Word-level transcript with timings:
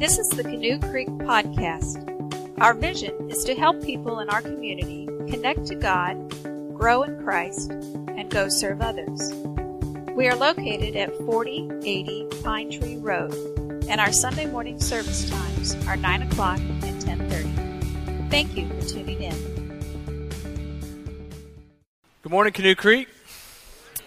This 0.00 0.18
is 0.18 0.30
the 0.30 0.42
Canoe 0.42 0.78
Creek 0.78 1.08
Podcast. 1.08 2.58
Our 2.58 2.72
vision 2.72 3.30
is 3.30 3.44
to 3.44 3.54
help 3.54 3.84
people 3.84 4.20
in 4.20 4.30
our 4.30 4.40
community 4.40 5.04
connect 5.28 5.66
to 5.66 5.74
God, 5.74 6.16
grow 6.74 7.02
in 7.02 7.22
Christ, 7.22 7.70
and 7.70 8.30
go 8.30 8.48
serve 8.48 8.80
others. 8.80 9.30
We 10.16 10.26
are 10.26 10.34
located 10.34 10.96
at 10.96 11.14
4080 11.18 12.28
Pine 12.42 12.70
Tree 12.70 12.96
Road, 12.96 13.34
and 13.90 14.00
our 14.00 14.10
Sunday 14.10 14.46
morning 14.46 14.80
service 14.80 15.28
times 15.28 15.76
are 15.86 15.98
9 15.98 16.22
o'clock 16.22 16.60
and 16.60 17.02
10.30. 17.02 18.30
Thank 18.30 18.56
you 18.56 18.70
for 18.70 18.88
tuning 18.88 19.20
in. 19.20 19.36
Good 22.22 22.32
morning, 22.32 22.54
Canoe 22.54 22.74
Creek. 22.74 23.08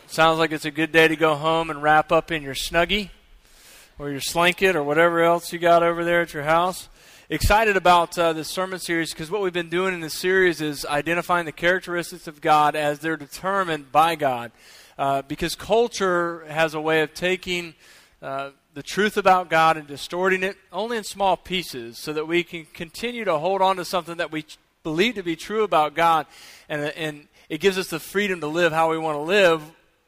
Sounds 0.07 0.39
like 0.39 0.52
it's 0.54 0.66
a 0.66 0.71
good 0.71 0.91
day 0.91 1.07
to 1.07 1.16
go 1.16 1.36
home 1.36 1.70
and 1.70 1.84
wrap 1.84 2.12
up 2.12 2.32
in 2.32 2.41
your 2.41 2.55
snuggie 2.55 3.12
or 4.00 4.10
your 4.10 4.21
slanket 4.21 4.75
or 4.75 4.84
whatever 4.84 5.21
else 5.21 5.54
you 5.54 5.60
got 5.60 5.84
over 5.84 6.04
there 6.04 6.21
at 6.21 6.34
your 6.34 6.43
house. 6.43 6.89
Excited 7.29 7.78
about 7.78 8.18
uh, 8.18 8.33
this 8.33 8.47
sermon 8.47 8.79
series 8.79 9.11
because 9.14 9.32
what 9.32 9.42
we've 9.42 9.54
been 9.54 9.69
doing 9.69 9.93
in 9.93 10.02
this 10.02 10.14
series 10.14 10.61
is 10.61 10.86
identifying 10.86 11.46
the 11.46 11.52
characteristics 11.52 12.28
of 12.28 12.42
God 12.42 12.75
as 12.75 13.00
they're 13.00 13.18
determined 13.18 13.92
by 13.92 14.16
God. 14.16 14.52
Uh, 14.97 15.21
because 15.24 15.56
culture 15.56 16.46
has 16.47 16.74
a 16.74 16.82
way 16.82 17.02
of 17.02 17.14
taking 17.14 17.74
uh, 18.21 18.52
the 18.74 18.83
truth 18.83 19.18
about 19.18 19.50
God 19.50 19.78
and 19.78 19.88
distorting 19.88 20.44
it 20.44 20.57
only 20.71 20.97
in 20.97 21.04
small 21.04 21.38
pieces 21.38 21.97
so 21.97 22.14
that 22.14 22.28
we 22.28 22.44
can 22.44 22.66
continue 22.74 23.24
to 23.25 23.38
hold 23.38 23.61
on 23.61 23.78
to 23.78 23.86
something 23.86 24.18
that 24.18 24.32
we 24.32 24.46
believe 24.83 25.16
to 25.16 25.24
be 25.24 25.36
true 25.36 25.64
about 25.64 25.96
God 25.96 26.25
and, 26.69 26.83
and 26.83 27.28
it 27.50 27.60
gives 27.60 27.78
us 27.78 27.88
the 27.88 28.00
freedom 28.00 28.39
to 28.41 28.47
live 28.47 28.71
how 28.71 28.91
we 28.91 28.97
want 28.97 29.18
to 29.18 29.21
live 29.21 29.61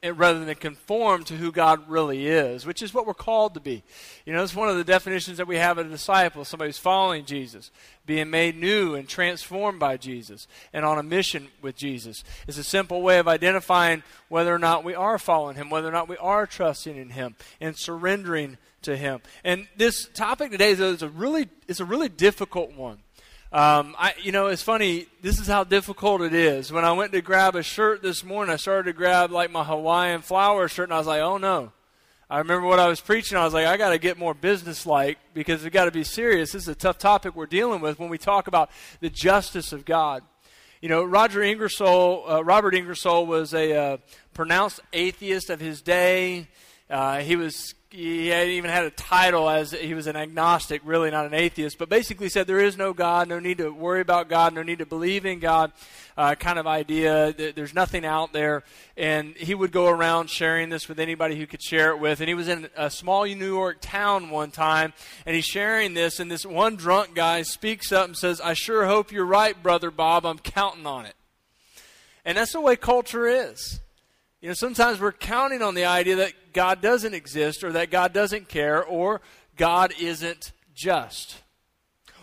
rather 0.03 0.45
than 0.45 0.55
conform 0.55 1.23
to 1.25 1.35
who 1.35 1.51
God 1.51 1.89
really 1.89 2.27
is, 2.27 2.65
which 2.65 2.83
is 2.83 2.93
what 2.93 3.07
we're 3.07 3.13
called 3.13 3.53
to 3.55 3.59
be. 3.59 3.83
You 4.25 4.33
know, 4.33 4.43
it's 4.43 4.55
one 4.55 4.69
of 4.69 4.77
the 4.77 4.83
definitions 4.83 5.37
that 5.37 5.47
we 5.47 5.57
have 5.57 5.77
of 5.77 5.87
a 5.87 5.89
disciple, 5.89 6.45
somebody 6.45 6.69
who's 6.69 6.77
following 6.77 7.25
Jesus, 7.25 7.71
being 8.05 8.29
made 8.29 8.55
new 8.55 8.93
and 8.95 9.07
transformed 9.07 9.79
by 9.79 9.97
Jesus, 9.97 10.47
and 10.73 10.85
on 10.85 10.99
a 10.99 11.03
mission 11.03 11.47
with 11.61 11.75
Jesus. 11.75 12.23
It's 12.47 12.57
a 12.57 12.63
simple 12.63 13.01
way 13.01 13.19
of 13.19 13.27
identifying 13.27 14.03
whether 14.29 14.53
or 14.53 14.59
not 14.59 14.83
we 14.83 14.93
are 14.93 15.17
following 15.17 15.55
Him, 15.55 15.69
whether 15.69 15.87
or 15.87 15.93
not 15.93 16.09
we 16.09 16.17
are 16.17 16.45
trusting 16.45 16.95
in 16.95 17.09
Him, 17.09 17.35
and 17.59 17.75
surrendering 17.75 18.57
to 18.83 18.95
Him. 18.95 19.21
And 19.43 19.67
this 19.75 20.07
topic 20.13 20.51
today 20.51 20.71
is 20.71 21.01
a 21.01 21.09
really, 21.09 21.49
it's 21.67 21.79
a 21.79 21.85
really 21.85 22.09
difficult 22.09 22.75
one. 22.75 22.99
Um, 23.55 23.95
I, 23.97 24.13
you 24.21 24.33
know, 24.33 24.47
it's 24.47 24.61
funny. 24.61 25.07
This 25.21 25.39
is 25.39 25.47
how 25.47 25.63
difficult 25.63 26.19
it 26.19 26.33
is. 26.33 26.73
When 26.73 26.83
I 26.83 26.91
went 26.91 27.13
to 27.13 27.21
grab 27.21 27.55
a 27.55 27.63
shirt 27.63 28.01
this 28.01 28.21
morning, 28.21 28.51
I 28.51 28.57
started 28.57 28.91
to 28.91 28.91
grab 28.91 29.31
like 29.31 29.49
my 29.49 29.63
Hawaiian 29.63 30.23
flower 30.23 30.67
shirt, 30.67 30.89
and 30.89 30.93
I 30.93 30.97
was 30.97 31.07
like, 31.07 31.21
"Oh 31.21 31.37
no!" 31.37 31.71
I 32.29 32.39
remember 32.39 32.67
what 32.67 32.79
I 32.79 32.89
was 32.89 32.99
preaching. 32.99 33.37
I 33.37 33.45
was 33.45 33.53
like, 33.53 33.65
"I 33.65 33.77
got 33.77 33.91
to 33.91 33.97
get 33.97 34.17
more 34.17 34.33
business-like 34.33 35.19
because 35.33 35.63
we 35.63 35.69
got 35.69 35.85
to 35.85 35.91
be 35.91 36.03
serious. 36.03 36.51
This 36.51 36.63
is 36.63 36.67
a 36.67 36.75
tough 36.75 36.97
topic 36.97 37.33
we're 37.33 37.45
dealing 37.45 37.79
with 37.79 37.97
when 37.97 38.09
we 38.09 38.17
talk 38.17 38.47
about 38.47 38.71
the 38.99 39.09
justice 39.09 39.71
of 39.71 39.85
God." 39.85 40.21
You 40.81 40.89
know, 40.89 41.05
Roger 41.05 41.41
Ingersoll, 41.41 42.29
uh, 42.29 42.43
Robert 42.43 42.75
Ingersoll 42.75 43.25
was 43.25 43.53
a 43.53 43.73
uh, 43.73 43.97
pronounced 44.33 44.81
atheist 44.91 45.49
of 45.49 45.61
his 45.61 45.81
day. 45.81 46.49
Uh, 46.89 47.19
he 47.19 47.37
was 47.37 47.73
he 47.95 48.33
even 48.33 48.69
had 48.69 48.83
a 48.83 48.89
title 48.89 49.49
as 49.49 49.71
he 49.71 49.93
was 49.93 50.05
an 50.07 50.17
agnostic, 50.17 50.81
really 50.83 51.09
not 51.11 51.25
an 51.25 51.33
atheist, 51.33 51.77
but 51.77 51.87
basically 51.87 52.27
said 52.27 52.45
there 52.45 52.59
is 52.59 52.77
no 52.77 52.93
God, 52.93 53.29
no 53.29 53.39
need 53.39 53.59
to 53.59 53.69
worry 53.69 54.01
about 54.01 54.27
God, 54.27 54.53
no 54.53 54.63
need 54.63 54.79
to 54.79 54.85
believe 54.85 55.25
in 55.25 55.39
God, 55.39 55.71
uh, 56.17 56.35
kind 56.35 56.59
of 56.59 56.67
idea. 56.67 57.33
There's 57.33 57.73
nothing 57.73 58.05
out 58.05 58.33
there. 58.33 58.63
And 58.97 59.35
he 59.37 59.55
would 59.55 59.71
go 59.71 59.87
around 59.87 60.29
sharing 60.29 60.69
this 60.69 60.89
with 60.89 60.99
anybody 60.99 61.37
who 61.37 61.47
could 61.47 61.63
share 61.63 61.91
it 61.91 61.99
with. 61.99 62.19
And 62.19 62.27
he 62.27 62.33
was 62.33 62.49
in 62.49 62.69
a 62.75 62.89
small 62.89 63.25
New 63.25 63.53
York 63.53 63.77
town 63.79 64.29
one 64.29 64.51
time, 64.51 64.93
and 65.25 65.35
he's 65.35 65.45
sharing 65.45 65.93
this, 65.93 66.19
and 66.19 66.29
this 66.29 66.45
one 66.45 66.75
drunk 66.75 67.15
guy 67.15 67.43
speaks 67.43 67.93
up 67.93 68.07
and 68.07 68.17
says, 68.17 68.41
I 68.41 68.53
sure 68.53 68.85
hope 68.85 69.11
you're 69.11 69.25
right, 69.25 69.61
Brother 69.61 69.89
Bob. 69.89 70.25
I'm 70.25 70.39
counting 70.39 70.85
on 70.85 71.05
it. 71.05 71.15
And 72.25 72.37
that's 72.37 72.51
the 72.51 72.61
way 72.61 72.75
culture 72.75 73.27
is. 73.27 73.79
You 74.45 74.49
know, 74.49 74.53
sometimes 74.53 74.99
we're 74.99 75.11
counting 75.11 75.63
on 75.63 75.73
the 75.73 75.85
idea 75.85 76.17
that 76.17 76.53
God 76.53 76.79
doesn't 76.79 77.15
exist 77.15 77.63
or 77.63 77.71
that 77.71 77.89
God 77.89 78.13
doesn't 78.13 78.47
care 78.47 78.83
or 78.83 79.21
God 79.57 79.91
isn't 79.99 80.51
just. 80.75 81.41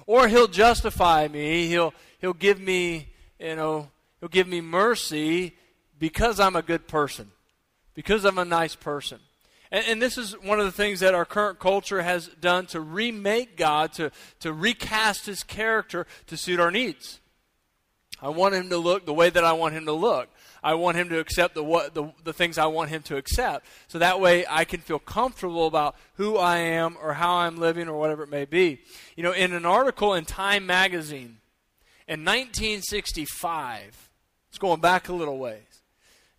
Or 0.07 0.29
he'll 0.29 0.47
justify 0.47 1.27
me, 1.27 1.67
he'll 1.67 1.93
he'll 2.21 2.33
give 2.33 2.61
me, 2.61 3.09
you 3.41 3.57
know, 3.57 3.89
he'll 4.21 4.29
give 4.29 4.47
me 4.47 4.61
mercy 4.61 5.57
because 5.99 6.39
I'm 6.39 6.55
a 6.55 6.63
good 6.63 6.87
person. 6.87 7.33
Because 7.93 8.25
I'm 8.25 8.39
a 8.39 8.45
nice 8.45 8.77
person. 8.77 9.19
And, 9.73 9.85
and, 9.89 10.01
this 10.01 10.17
is 10.17 10.35
one 10.43 10.61
of 10.61 10.65
the 10.65 10.71
things 10.71 11.01
that 11.01 11.15
our 11.15 11.25
current 11.25 11.59
culture 11.59 12.03
has 12.03 12.29
done 12.29 12.67
to 12.67 12.81
remake 12.81 13.57
God, 13.57 13.95
to, 13.95 14.13
to 14.39 14.53
recast 14.53 15.27
his 15.27 15.43
character 15.43 16.07
to 16.29 16.37
suit 16.37 16.61
our 16.61 16.71
needs. 16.71 17.19
I 18.23 18.29
want 18.29 18.55
him 18.55 18.69
to 18.69 18.79
look 18.79 19.07
the 19.07 19.13
way 19.13 19.29
that 19.29 19.45
I 19.45 19.55
want 19.55 19.75
him 19.75 19.87
to 19.87 19.93
look. 19.93 20.29
I 20.63 20.75
want 20.75 20.97
him 20.97 21.09
to 21.09 21.19
accept 21.19 21.55
the, 21.55 21.65
what, 21.65 21.95
the, 21.95 22.13
the 22.23 22.33
things 22.33 22.57
I 22.57 22.67
want 22.67 22.91
him 22.91 23.03
to 23.03 23.17
accept. 23.17 23.67
So 23.89 23.99
that 23.99 24.21
way 24.21 24.45
I 24.49 24.65
can 24.65 24.81
feel 24.81 25.01
comfortable 25.01 25.67
about 25.67 25.97
who 26.15 26.37
I 26.37 26.59
am 26.59 26.97
or 27.03 27.15
how 27.15 27.37
I'm 27.37 27.57
living 27.57 27.89
or 27.89 27.99
whatever 27.99 28.23
it 28.23 28.31
may 28.31 28.45
be. 28.45 28.81
You 29.17 29.25
know, 29.25 29.33
in 29.33 29.53
an 29.53 29.67
article 29.67 30.15
in 30.15 30.25
Time 30.25 30.65
magazine 30.67 31.39
in 32.07 32.25
1965, 32.25 34.11
it's 34.49 34.59
going 34.59 34.81
back 34.81 35.09
a 35.09 35.13
little 35.13 35.39
ways. 35.39 35.83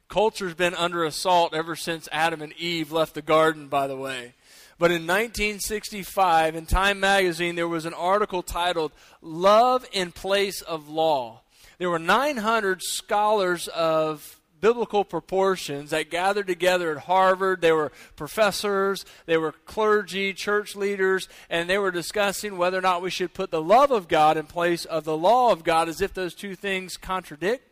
Culture's 0.07 0.53
been 0.53 0.75
under 0.75 1.03
assault 1.03 1.53
ever 1.53 1.75
since 1.75 2.07
Adam 2.11 2.41
and 2.41 2.53
Eve 2.53 2.91
left 2.91 3.15
the 3.15 3.21
garden, 3.21 3.67
by 3.67 3.87
the 3.87 3.97
way. 3.97 4.35
But 4.79 4.91
in 4.91 5.07
1965, 5.07 6.55
in 6.55 6.65
Time 6.65 6.99
magazine, 6.99 7.55
there 7.55 7.67
was 7.67 7.85
an 7.85 7.93
article 7.93 8.43
titled 8.43 8.91
Love 9.21 9.87
in 9.91 10.11
Place 10.11 10.61
of 10.61 10.89
Law 10.89 11.42
there 11.83 11.89
were 11.89 11.99
900 11.99 12.81
scholars 12.81 13.67
of 13.67 14.39
biblical 14.61 15.03
proportions 15.03 15.89
that 15.89 16.09
gathered 16.09 16.47
together 16.47 16.93
at 16.93 17.03
Harvard. 17.03 17.59
They 17.59 17.73
were 17.73 17.91
professors, 18.15 19.03
they 19.25 19.35
were 19.35 19.51
clergy, 19.51 20.31
church 20.31 20.77
leaders, 20.77 21.27
and 21.49 21.69
they 21.69 21.77
were 21.77 21.91
discussing 21.91 22.57
whether 22.57 22.77
or 22.77 22.81
not 22.81 23.01
we 23.01 23.09
should 23.09 23.33
put 23.33 23.51
the 23.51 23.61
love 23.61 23.91
of 23.91 24.07
God 24.07 24.37
in 24.37 24.45
place 24.45 24.85
of 24.85 25.03
the 25.03 25.17
law 25.17 25.51
of 25.51 25.65
God 25.65 25.89
as 25.89 25.99
if 25.99 26.13
those 26.13 26.33
two 26.33 26.55
things 26.55 26.95
contradict. 26.95 27.67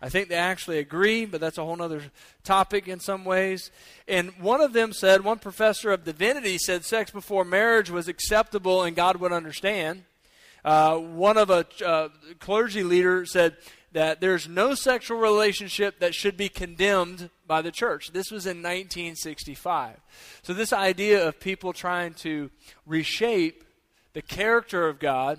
I 0.00 0.10
think 0.10 0.28
they 0.28 0.36
actually 0.36 0.78
agree, 0.78 1.24
but 1.24 1.40
that's 1.40 1.58
a 1.58 1.64
whole 1.64 1.82
other 1.82 2.02
topic 2.44 2.86
in 2.86 3.00
some 3.00 3.24
ways. 3.24 3.72
And 4.06 4.30
one 4.38 4.60
of 4.60 4.74
them 4.74 4.92
said, 4.92 5.24
one 5.24 5.40
professor 5.40 5.90
of 5.90 6.04
divinity 6.04 6.56
said 6.58 6.84
sex 6.84 7.10
before 7.10 7.44
marriage 7.44 7.90
was 7.90 8.06
acceptable 8.06 8.84
and 8.84 8.94
God 8.94 9.16
would 9.16 9.32
understand. 9.32 10.04
Uh, 10.66 10.98
one 10.98 11.38
of 11.38 11.48
a 11.48 11.64
uh, 11.86 12.08
clergy 12.40 12.82
leader 12.82 13.24
said 13.24 13.56
that 13.92 14.20
there's 14.20 14.48
no 14.48 14.74
sexual 14.74 15.16
relationship 15.16 16.00
that 16.00 16.12
should 16.12 16.36
be 16.36 16.48
condemned 16.48 17.30
by 17.46 17.62
the 17.62 17.70
church. 17.70 18.10
This 18.12 18.32
was 18.32 18.46
in 18.46 18.56
1965. 18.56 19.96
So, 20.42 20.52
this 20.52 20.72
idea 20.72 21.24
of 21.24 21.38
people 21.38 21.72
trying 21.72 22.14
to 22.14 22.50
reshape 22.84 23.62
the 24.12 24.22
character 24.22 24.88
of 24.88 24.98
God 24.98 25.38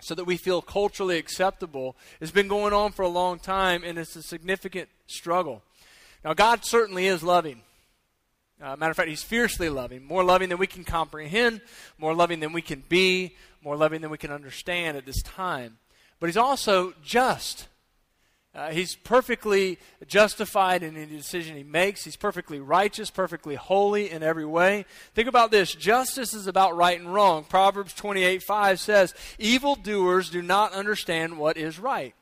so 0.00 0.14
that 0.14 0.24
we 0.24 0.36
feel 0.36 0.62
culturally 0.62 1.18
acceptable 1.18 1.96
has 2.20 2.30
been 2.30 2.46
going 2.46 2.72
on 2.72 2.92
for 2.92 3.02
a 3.02 3.08
long 3.08 3.40
time, 3.40 3.82
and 3.82 3.98
it's 3.98 4.14
a 4.14 4.22
significant 4.22 4.88
struggle. 5.08 5.64
Now, 6.24 6.34
God 6.34 6.64
certainly 6.64 7.08
is 7.08 7.24
loving. 7.24 7.62
Uh, 8.62 8.76
matter 8.76 8.92
of 8.92 8.96
fact, 8.96 9.08
He's 9.08 9.22
fiercely 9.24 9.68
loving, 9.68 10.04
more 10.04 10.22
loving 10.22 10.48
than 10.48 10.58
we 10.58 10.68
can 10.68 10.84
comprehend, 10.84 11.60
more 11.98 12.14
loving 12.14 12.38
than 12.38 12.52
we 12.52 12.62
can 12.62 12.84
be, 12.88 13.34
more 13.62 13.76
loving 13.76 14.00
than 14.00 14.10
we 14.10 14.18
can 14.18 14.30
understand 14.30 14.96
at 14.96 15.06
this 15.06 15.22
time. 15.22 15.78
But 16.20 16.26
He's 16.26 16.36
also 16.36 16.94
just. 17.02 17.68
Uh, 18.54 18.70
he's 18.70 18.96
perfectly 18.96 19.78
justified 20.06 20.82
in 20.82 20.96
any 20.96 21.06
decision 21.06 21.56
he 21.56 21.62
makes. 21.62 22.04
He's 22.04 22.16
perfectly 22.16 22.58
righteous, 22.58 23.10
perfectly 23.10 23.54
holy 23.54 24.10
in 24.10 24.22
every 24.22 24.46
way. 24.46 24.86
Think 25.14 25.28
about 25.28 25.50
this 25.50 25.74
justice 25.74 26.34
is 26.34 26.46
about 26.46 26.76
right 26.76 26.98
and 26.98 27.12
wrong. 27.12 27.44
Proverbs 27.44 27.92
28 27.94 28.42
5 28.42 28.80
says, 28.80 29.14
Evildoers 29.38 30.30
do 30.30 30.42
not 30.42 30.72
understand 30.72 31.38
what 31.38 31.56
is 31.56 31.78
right. 31.78 32.14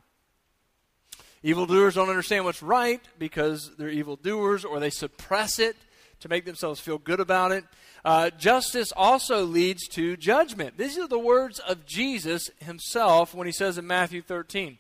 Evildoers 1.42 1.94
don't 1.94 2.10
understand 2.10 2.44
what's 2.44 2.62
right 2.62 3.00
because 3.18 3.70
they're 3.78 3.88
evildoers 3.88 4.64
or 4.64 4.80
they 4.80 4.90
suppress 4.90 5.58
it 5.58 5.76
to 6.20 6.28
make 6.28 6.44
themselves 6.44 6.80
feel 6.80 6.98
good 6.98 7.20
about 7.20 7.52
it. 7.52 7.64
Uh, 8.04 8.30
justice 8.30 8.92
also 8.96 9.44
leads 9.44 9.86
to 9.88 10.16
judgment. 10.16 10.78
These 10.78 10.98
are 10.98 11.08
the 11.08 11.18
words 11.18 11.58
of 11.58 11.86
Jesus 11.86 12.50
himself 12.58 13.34
when 13.34 13.46
he 13.46 13.52
says 13.52 13.78
in 13.78 13.86
Matthew 13.86 14.22
13 14.22 14.78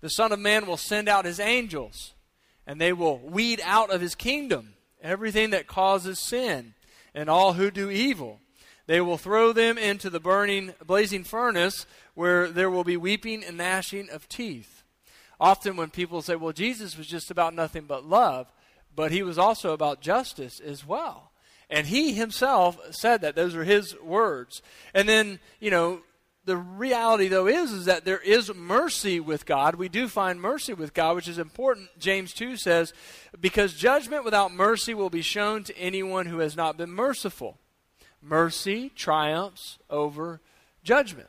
The 0.00 0.10
Son 0.10 0.32
of 0.32 0.38
Man 0.38 0.66
will 0.66 0.76
send 0.76 1.08
out 1.08 1.24
his 1.24 1.40
angels, 1.40 2.14
and 2.66 2.80
they 2.80 2.92
will 2.92 3.18
weed 3.18 3.60
out 3.64 3.90
of 3.90 4.00
his 4.00 4.14
kingdom 4.14 4.74
everything 5.02 5.50
that 5.50 5.66
causes 5.66 6.20
sin 6.20 6.74
and 7.14 7.28
all 7.28 7.54
who 7.54 7.70
do 7.70 7.90
evil. 7.90 8.40
They 8.86 9.00
will 9.00 9.18
throw 9.18 9.52
them 9.52 9.78
into 9.78 10.10
the 10.10 10.20
burning, 10.20 10.74
blazing 10.84 11.24
furnace 11.24 11.86
where 12.14 12.48
there 12.48 12.70
will 12.70 12.84
be 12.84 12.96
weeping 12.96 13.44
and 13.44 13.56
gnashing 13.56 14.10
of 14.10 14.28
teeth. 14.28 14.82
Often, 15.40 15.76
when 15.76 15.90
people 15.90 16.22
say, 16.22 16.36
well, 16.36 16.52
Jesus 16.52 16.96
was 16.96 17.06
just 17.06 17.30
about 17.30 17.54
nothing 17.54 17.84
but 17.84 18.04
love, 18.04 18.52
but 18.94 19.12
he 19.12 19.22
was 19.22 19.38
also 19.38 19.72
about 19.72 20.00
justice 20.00 20.60
as 20.60 20.86
well. 20.86 21.32
And 21.70 21.86
he 21.86 22.12
himself 22.12 22.78
said 22.90 23.22
that. 23.22 23.34
Those 23.34 23.54
are 23.54 23.64
his 23.64 23.98
words. 24.00 24.60
And 24.92 25.08
then, 25.08 25.40
you 25.58 25.70
know, 25.70 26.02
the 26.44 26.56
reality 26.56 27.28
though 27.28 27.46
is 27.46 27.72
is 27.72 27.84
that 27.84 28.04
there 28.04 28.18
is 28.18 28.54
mercy 28.54 29.20
with 29.20 29.46
God. 29.46 29.76
We 29.76 29.88
do 29.88 30.08
find 30.08 30.40
mercy 30.40 30.74
with 30.74 30.92
God, 30.92 31.16
which 31.16 31.28
is 31.28 31.38
important. 31.38 31.88
James 31.98 32.32
2 32.34 32.56
says, 32.56 32.92
because 33.40 33.74
judgment 33.74 34.24
without 34.24 34.52
mercy 34.52 34.92
will 34.92 35.10
be 35.10 35.22
shown 35.22 35.64
to 35.64 35.78
anyone 35.78 36.26
who 36.26 36.40
has 36.40 36.56
not 36.56 36.76
been 36.76 36.90
merciful. 36.90 37.58
Mercy 38.20 38.90
triumphs 38.90 39.78
over 39.88 40.40
judgment. 40.84 41.28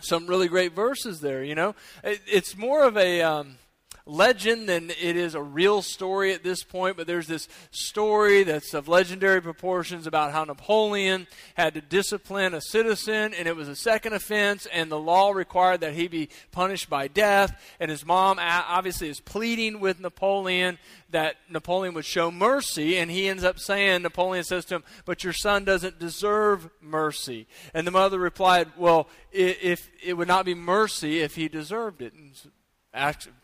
Some 0.00 0.26
really 0.26 0.48
great 0.48 0.74
verses 0.74 1.20
there, 1.20 1.42
you 1.42 1.54
know. 1.54 1.74
It, 2.04 2.20
it's 2.26 2.56
more 2.56 2.82
of 2.84 2.96
a 2.96 3.22
um, 3.22 3.56
legend 4.06 4.68
than 4.68 4.90
it 4.90 5.16
is 5.16 5.34
a 5.34 5.42
real 5.42 5.82
story 5.82 6.32
at 6.32 6.44
this 6.44 6.62
point, 6.62 6.96
but 6.96 7.06
there's 7.06 7.26
this 7.26 7.48
story 7.70 8.44
that's 8.44 8.72
of 8.72 8.88
legendary 8.88 9.42
proportions 9.42 10.06
about 10.06 10.32
how 10.32 10.44
Napoleon 10.44 11.26
had 11.54 11.74
to 11.74 11.80
discipline 11.80 12.54
a 12.54 12.60
citizen, 12.60 13.34
and 13.34 13.48
it 13.48 13.56
was 13.56 13.68
a 13.68 13.76
second 13.76 14.12
offense, 14.12 14.66
and 14.72 14.90
the 14.90 14.98
law 14.98 15.30
required 15.30 15.80
that 15.80 15.94
he 15.94 16.06
be 16.08 16.28
punished 16.52 16.88
by 16.88 17.08
death. 17.08 17.60
And 17.80 17.90
his 17.90 18.06
mom 18.06 18.38
obviously 18.40 19.08
is 19.08 19.20
pleading 19.20 19.80
with 19.80 20.00
Napoleon 20.00 20.78
that 21.10 21.36
Napoleon 21.50 21.94
would 21.94 22.04
show 22.04 22.30
mercy, 22.30 22.96
and 22.96 23.10
he 23.10 23.28
ends 23.28 23.44
up 23.44 23.58
saying, 23.58 24.02
Napoleon 24.02 24.44
says 24.44 24.64
to 24.66 24.76
him, 24.76 24.84
But 25.04 25.24
your 25.24 25.32
son 25.32 25.64
doesn't 25.64 25.98
deserve 25.98 26.68
mercy. 26.80 27.46
And 27.74 27.86
the 27.86 27.92
mother 27.92 28.18
replied, 28.18 28.68
Well, 28.76 29.08
if 29.32 29.90
it 30.02 30.14
would 30.14 30.28
not 30.28 30.44
be 30.44 30.54
mercy 30.54 31.20
if 31.20 31.34
he 31.34 31.48
deserved 31.48 32.02
it. 32.02 32.12
And 32.14 32.32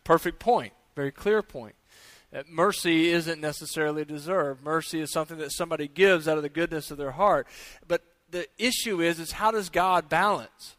perfect 0.05 0.39
point, 0.39 0.73
very 0.95 1.11
clear 1.13 1.43
point. 1.43 1.75
That 2.33 2.49
mercy 2.49 3.11
isn't 3.11 3.41
necessarily 3.41 4.07
deserved. 4.07 4.65
Mercy 4.65 5.01
is 5.01 5.13
something 5.13 5.37
that 5.39 5.53
somebody 5.53 5.87
gives 5.87 6.27
out 6.27 6.39
of 6.39 6.43
the 6.43 6.49
goodness 6.49 6.91
of 6.91 6.97
their 6.97 7.11
heart. 7.11 7.47
But 7.87 8.03
the 8.31 8.47
issue 8.59 9.03
is, 9.03 9.21
is 9.21 9.33
how 9.33 9.51
does 9.51 9.69
God 9.69 10.09
balance 10.09 10.77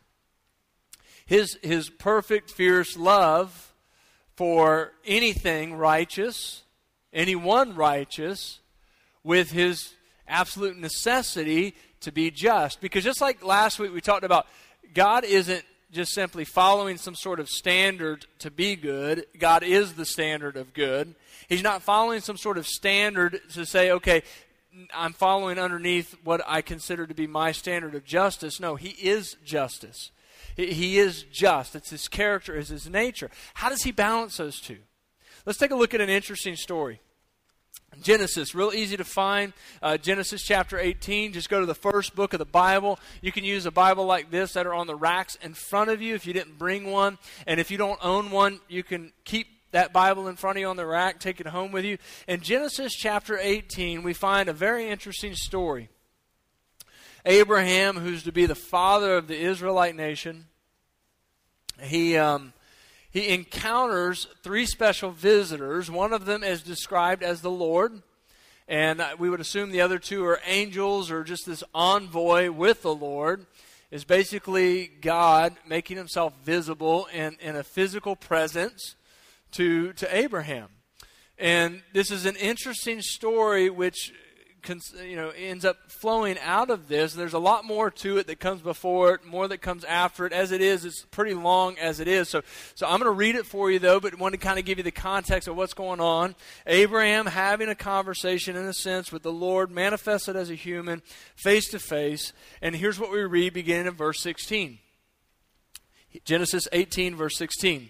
his 1.25 1.58
his 1.62 1.90
perfect, 1.90 2.52
fierce 2.52 2.98
love 2.98 3.74
for 4.36 4.94
anything 5.06 5.75
righteous, 5.75 6.64
anyone 7.14 7.75
righteous, 7.75 8.60
with 9.24 9.52
his 9.52 9.94
absolute 10.28 10.78
necessity 10.78 11.75
to 12.02 12.12
be 12.12 12.31
just? 12.31 12.81
Because 12.81 13.04
just 13.04 13.22
like 13.22 13.44
last 13.44 13.80
week 13.80 13.94
we 13.94 14.02
talked 14.02 14.25
about, 14.25 14.48
God 14.94 15.24
isn't 15.24 15.64
just 15.94 16.13
simply 16.13 16.44
following 16.44 16.98
some 16.98 17.16
sort 17.16 17.40
of 17.40 17.50
standard 17.50 18.25
to 18.40 18.51
be 18.51 18.75
good. 18.75 19.25
God 19.38 19.63
is 19.63 19.94
the 19.94 20.06
standard 20.06 20.57
of 20.57 20.74
good. 20.74 21.16
He's 21.48 21.63
not 21.63 21.81
following 21.81 22.19
some 22.19 22.38
sort 22.38 22.57
of 22.57 22.68
standard 22.68 23.40
to 23.54 23.66
say, 23.66 23.92
okay, 23.92 24.24
I'm 24.94 25.13
following 25.13 25.60
underneath 25.60 26.16
what 26.24 26.42
I 26.48 26.62
consider 26.62 27.06
to 27.06 27.13
be 27.13 27.28
my 27.28 27.51
standard 27.51 27.95
of 27.95 28.04
justice. 28.04 28.60
No, 28.60 28.75
He 28.75 28.90
is 28.90 29.38
justice. 29.45 30.12
He 30.56 30.98
is 30.98 31.24
just. 31.24 31.75
It's 31.75 31.92
His 31.92 32.07
character, 32.07 32.56
it's 32.56 32.69
His 32.69 32.89
nature. 32.89 33.30
How 33.54 33.69
does 33.69 33.84
He 33.84 33.92
balance 33.92 34.38
those 34.38 34.60
two? 34.60 34.80
Let's 35.46 35.60
take 35.60 35.72
a 35.72 35.75
look 35.75 35.94
at 35.94 36.01
an 36.01 36.10
interesting 36.10 36.56
story. 36.56 37.01
Genesis, 38.01 38.56
real 38.56 38.72
easy 38.74 38.98
to 38.98 39.04
find. 39.04 39.54
Uh, 39.81 39.98
Genesis 39.98 40.42
chapter 40.44 40.80
18. 40.80 41.34
Just 41.34 41.50
go 41.50 41.60
to 41.60 41.66
the 41.66 41.75
first 41.75 42.16
book 42.16 42.34
of 42.34 42.40
the 42.40 42.45
Bible. 42.45 43.00
You 43.22 43.31
can 43.31 43.44
use 43.44 43.66
a 43.66 43.72
Bible 43.72 44.06
like 44.06 44.31
this 44.31 44.54
that 44.54 44.66
are 44.66 44.74
on 44.74 44.88
the 44.88 44.95
racks 44.95 45.38
in 45.42 45.54
front 45.54 45.90
of 45.90 46.01
you 46.01 46.16
if 46.16 46.25
you 46.25 46.34
didn't 46.34 46.57
bring 46.57 46.90
one. 46.90 47.18
And 47.45 47.60
if 47.60 47.72
you 47.72 47.78
don't 47.78 48.00
own 48.04 48.31
one, 48.31 48.60
you 48.68 48.84
can 48.84 49.12
keep 49.25 49.48
that 49.72 49.92
Bible 49.92 50.28
in 50.28 50.36
front 50.36 50.57
of 50.57 50.62
you 50.62 50.68
on 50.68 50.78
the 50.78 50.86
rack, 50.86 51.19
take 51.19 51.40
it 51.40 51.48
home 51.48 51.72
with 51.72 51.84
you. 51.84 51.98
In 52.28 52.42
Genesis 52.42 52.94
chapter 52.94 53.38
18, 53.40 54.04
we 54.04 54.13
find 54.13 54.50
a 54.50 54.54
very 54.54 54.88
interesting 54.88 55.36
story. 55.36 55.89
Abraham, 57.25 57.98
who's 57.98 58.24
to 58.24 58.31
be 58.31 58.46
the 58.46 58.56
father 58.56 59.16
of 59.16 59.28
the 59.28 59.38
Israelite 59.38 59.96
nation, 59.96 60.46
he. 61.81 62.18
Um, 62.18 62.54
he 63.13 63.30
encounters 63.30 64.27
three 64.42 64.65
special 64.65 65.12
visitors. 65.12 65.89
One 65.89 66.13
of 66.13 66.25
them 66.25 66.44
is 66.44 66.63
described 66.63 67.21
as 67.21 67.42
the 67.42 67.51
Lord, 67.51 68.01
and 68.68 69.00
uh, 69.00 69.15
we 69.19 69.30
would 69.30 69.39
assume 69.39 69.69
the 69.69 69.81
other 69.81 70.00
two 70.00 70.25
are 70.25 70.42
angels 70.48 71.12
or 71.12 71.24
just 71.24 71.45
this 71.45 71.63
envoy 71.75 72.50
with 72.50 72.81
the 72.81 72.94
Lord. 72.94 73.45
Is 73.92 74.04
basically 74.04 74.88
God 74.88 75.56
making 75.68 75.98
himself 75.98 76.33
visible 76.44 77.07
in, 77.13 77.38
in 77.39 77.56
a 77.56 77.63
physical 77.63 78.15
presence 78.15 78.95
to, 79.51 79.94
to 79.94 80.15
Abraham. 80.18 80.69
And 81.38 81.83
this 81.94 82.10
is 82.10 82.25
an 82.25 82.36
interesting 82.38 83.04
story 83.04 83.69
which 83.69 84.12
you 85.06 85.15
know 85.15 85.30
ends 85.30 85.65
up 85.65 85.77
flowing 85.88 86.38
out 86.39 86.69
of 86.69 86.88
this. 86.88 87.13
There's 87.13 87.33
a 87.33 87.39
lot 87.39 87.65
more 87.65 87.92
to 87.92 88.18
it 88.18 88.27
that 88.27 88.39
comes 88.39 88.62
before 88.62 89.15
it, 89.15 89.25
more 89.25 89.48
that 89.48 89.60
comes 89.60 89.83
after 89.83 90.25
it. 90.25 90.33
As 90.33 90.51
it 90.51 90.62
is, 90.62 90.86
it's 90.86 91.06
pretty 91.12 91.33
long 91.33 91.77
as 91.77 92.00
it 92.00 92.07
is. 92.07 92.30
So, 92.30 92.42
so 92.75 92.86
I'm 92.86 93.00
going 93.00 93.04
to 93.04 93.12
read 93.12 93.36
it 93.36 93.45
for 93.45 93.69
you 93.69 93.80
though, 93.80 94.00
but 94.00 94.18
want 94.18 94.33
to 94.33 94.39
kind 94.39 94.60
of 94.60 94.65
give 94.65 94.77
you 94.77 94.83
the 94.83 94.92
context 94.92 95.48
of 95.48 95.56
what's 95.56 95.74
going 95.74 96.00
on. 96.00 96.36
Abraham 96.65 97.25
having 97.25 97.69
a 97.69 97.75
conversation 97.75 98.56
in 98.56 98.65
a 98.65 98.74
sense 98.74 99.12
with 99.12 99.24
the 99.24 99.31
Lord, 99.31 99.71
manifested 99.71 100.36
as 100.36 100.50
a 100.50 100.56
human, 100.56 101.01
face 101.36 101.69
to 101.69 101.80
face. 101.80 102.33
And 102.62 102.75
here's 102.75 103.00
what 103.00 103.12
we 103.12 103.21
read 103.24 103.54
beginning 103.54 103.88
in 103.88 103.94
verse 103.94 104.21
16. 104.21 104.80
Genesis 106.25 106.68
18, 106.71 107.15
verse 107.15 107.38
16. 107.38 107.89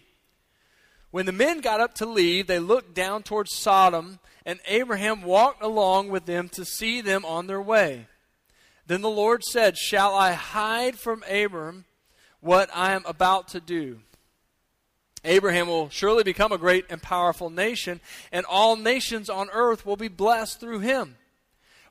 When 1.12 1.28
the 1.28 1.31
men 1.31 1.62
got 1.62 1.80
up 1.80 1.94
to 1.96 2.06
leave, 2.06 2.48
they 2.48 2.58
looked 2.58 2.96
down 2.96 3.22
towards 3.22 3.56
Sodom 3.56 4.20
and 4.45 4.60
Abraham 4.68 5.22
walked 5.22 5.63
along 5.63 6.10
with 6.10 6.25
them 6.25 6.50
to 6.50 6.66
see 6.66 7.01
them 7.01 7.25
on 7.25 7.48
their 7.48 7.62
way. 7.62 8.07
Then 8.86 9.01
the 9.01 9.10
Lord 9.10 9.44
said, 9.44 9.78
Shall 9.78 10.13
I 10.13 10.34
hide 10.34 10.98
from 10.98 11.24
Abram 11.30 11.86
what 12.42 12.69
I 12.74 12.94
am 12.94 13.04
about 13.06 13.48
to 13.50 13.62
do? 13.62 14.00
Abraham 15.24 15.68
will 15.68 15.90
surely 15.90 16.24
become 16.24 16.51
a 16.51 16.57
great 16.57 16.86
and 16.90 17.01
powerful 17.01 17.50
nation, 17.50 18.01
and 18.31 18.45
all 18.45 18.75
nations 18.75 19.30
on 19.30 19.50
earth 19.54 19.86
will 19.86 19.95
be 19.95 20.10
blessed 20.10 20.60
through 20.60 20.80
him. 20.80 21.16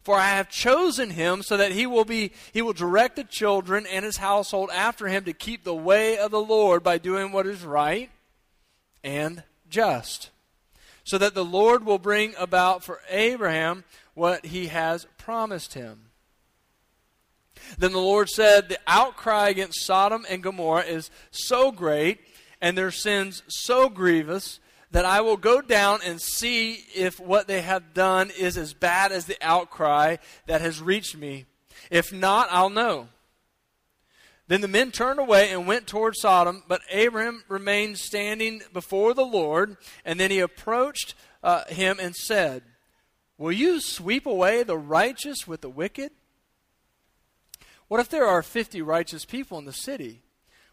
For 0.02 0.16
I 0.16 0.30
have 0.30 0.50
chosen 0.50 1.10
him 1.10 1.42
so 1.42 1.56
that 1.56 1.72
he 1.72 1.86
will 1.86 2.04
be 2.04 2.32
he 2.52 2.60
will 2.60 2.72
direct 2.72 3.16
the 3.16 3.24
children 3.24 3.86
and 3.86 4.04
his 4.04 4.16
household 4.16 4.70
after 4.74 5.06
him 5.06 5.24
to 5.24 5.32
keep 5.32 5.62
the 5.62 5.74
way 5.74 6.18
of 6.18 6.32
the 6.32 6.42
Lord 6.42 6.82
by 6.82 6.98
doing 6.98 7.30
what 7.30 7.46
is 7.46 7.62
right 7.62 8.10
and 9.04 9.44
just 9.68 10.31
so 11.04 11.18
that 11.18 11.34
the 11.34 11.44
Lord 11.44 11.84
will 11.84 11.98
bring 11.98 12.34
about 12.38 12.84
for 12.84 13.00
Abraham 13.08 13.84
what 14.14 14.46
he 14.46 14.68
has 14.68 15.06
promised 15.18 15.74
him. 15.74 16.06
Then 17.78 17.92
the 17.92 17.98
Lord 17.98 18.28
said, 18.28 18.68
The 18.68 18.78
outcry 18.86 19.48
against 19.48 19.84
Sodom 19.84 20.26
and 20.28 20.42
Gomorrah 20.42 20.84
is 20.84 21.10
so 21.30 21.72
great, 21.72 22.20
and 22.60 22.76
their 22.76 22.90
sins 22.90 23.42
so 23.48 23.88
grievous, 23.88 24.60
that 24.90 25.04
I 25.04 25.22
will 25.22 25.38
go 25.38 25.60
down 25.60 26.00
and 26.04 26.20
see 26.20 26.84
if 26.94 27.18
what 27.18 27.48
they 27.48 27.62
have 27.62 27.94
done 27.94 28.30
is 28.38 28.58
as 28.58 28.74
bad 28.74 29.10
as 29.10 29.24
the 29.24 29.38
outcry 29.40 30.16
that 30.46 30.60
has 30.60 30.82
reached 30.82 31.16
me. 31.16 31.46
If 31.90 32.12
not, 32.12 32.48
I'll 32.50 32.70
know. 32.70 33.08
Then 34.52 34.60
the 34.60 34.68
men 34.68 34.90
turned 34.90 35.18
away 35.18 35.50
and 35.50 35.66
went 35.66 35.86
toward 35.86 36.14
Sodom, 36.14 36.62
but 36.68 36.82
Abraham 36.90 37.42
remained 37.48 37.96
standing 37.96 38.60
before 38.70 39.14
the 39.14 39.24
Lord. 39.24 39.78
And 40.04 40.20
then 40.20 40.30
he 40.30 40.40
approached 40.40 41.14
uh, 41.42 41.64
him 41.68 41.96
and 41.98 42.14
said, 42.14 42.62
Will 43.38 43.52
you 43.52 43.80
sweep 43.80 44.26
away 44.26 44.62
the 44.62 44.76
righteous 44.76 45.48
with 45.48 45.62
the 45.62 45.70
wicked? 45.70 46.10
What 47.88 47.98
if 48.00 48.10
there 48.10 48.26
are 48.26 48.42
50 48.42 48.82
righteous 48.82 49.24
people 49.24 49.56
in 49.56 49.64
the 49.64 49.72
city? 49.72 50.20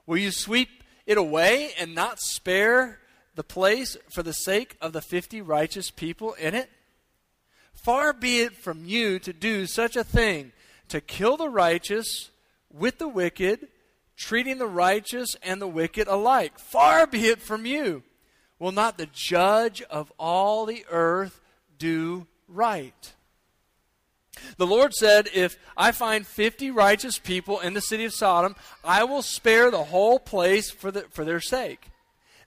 Will 0.06 0.18
you 0.18 0.32
sweep 0.32 0.84
it 1.06 1.18
away 1.18 1.72
and 1.80 1.96
not 1.96 2.20
spare 2.20 3.00
the 3.36 3.46
place 3.46 3.96
for 4.14 4.24
the 4.24 4.34
sake 4.34 4.76
of 4.82 4.92
the 4.92 5.02
50 5.02 5.40
righteous 5.40 5.90
people 5.90 6.34
in 6.34 6.54
it? 6.54 6.70
Far 7.72 8.12
be 8.12 8.42
it 8.42 8.58
from 8.58 8.84
you 8.84 9.20
to 9.20 9.32
do 9.32 9.66
such 9.66 9.96
a 9.96 10.04
thing, 10.04 10.52
to 10.90 11.00
kill 11.00 11.38
the 11.38 11.48
righteous 11.48 12.30
with 12.72 12.98
the 12.98 13.08
wicked, 13.08 13.68
treating 14.18 14.58
the 14.58 14.68
righteous 14.68 15.36
and 15.44 15.62
the 15.62 15.68
wicked 15.68 16.08
alike. 16.08 16.60
Far 16.60 17.08
be 17.08 17.28
it 17.28 17.42
from 17.42 17.66
you. 17.66 18.04
Will 18.60 18.72
not 18.72 18.98
the 18.98 19.10
judge 19.12 19.82
of 19.84 20.12
all 20.18 20.66
the 20.66 20.86
earth 20.90 21.40
do 21.78 22.28
right? 22.48 23.14
The 24.58 24.68
Lord 24.68 24.94
said, 24.94 25.30
If 25.34 25.58
I 25.76 25.92
find 25.92 26.26
50 26.26 26.72
righteous 26.72 27.18
people 27.18 27.60
in 27.60 27.74
the 27.74 27.82
city 27.82 28.06
of 28.06 28.14
Sodom, 28.14 28.56
I 28.84 29.04
will 29.04 29.22
spare 29.22 29.72
the 29.72 29.86
whole 29.86 30.20
place 30.20 30.70
for, 30.70 30.92
the, 30.92 31.02
for 31.12 31.26
their 31.26 31.42
sake. 31.42 31.88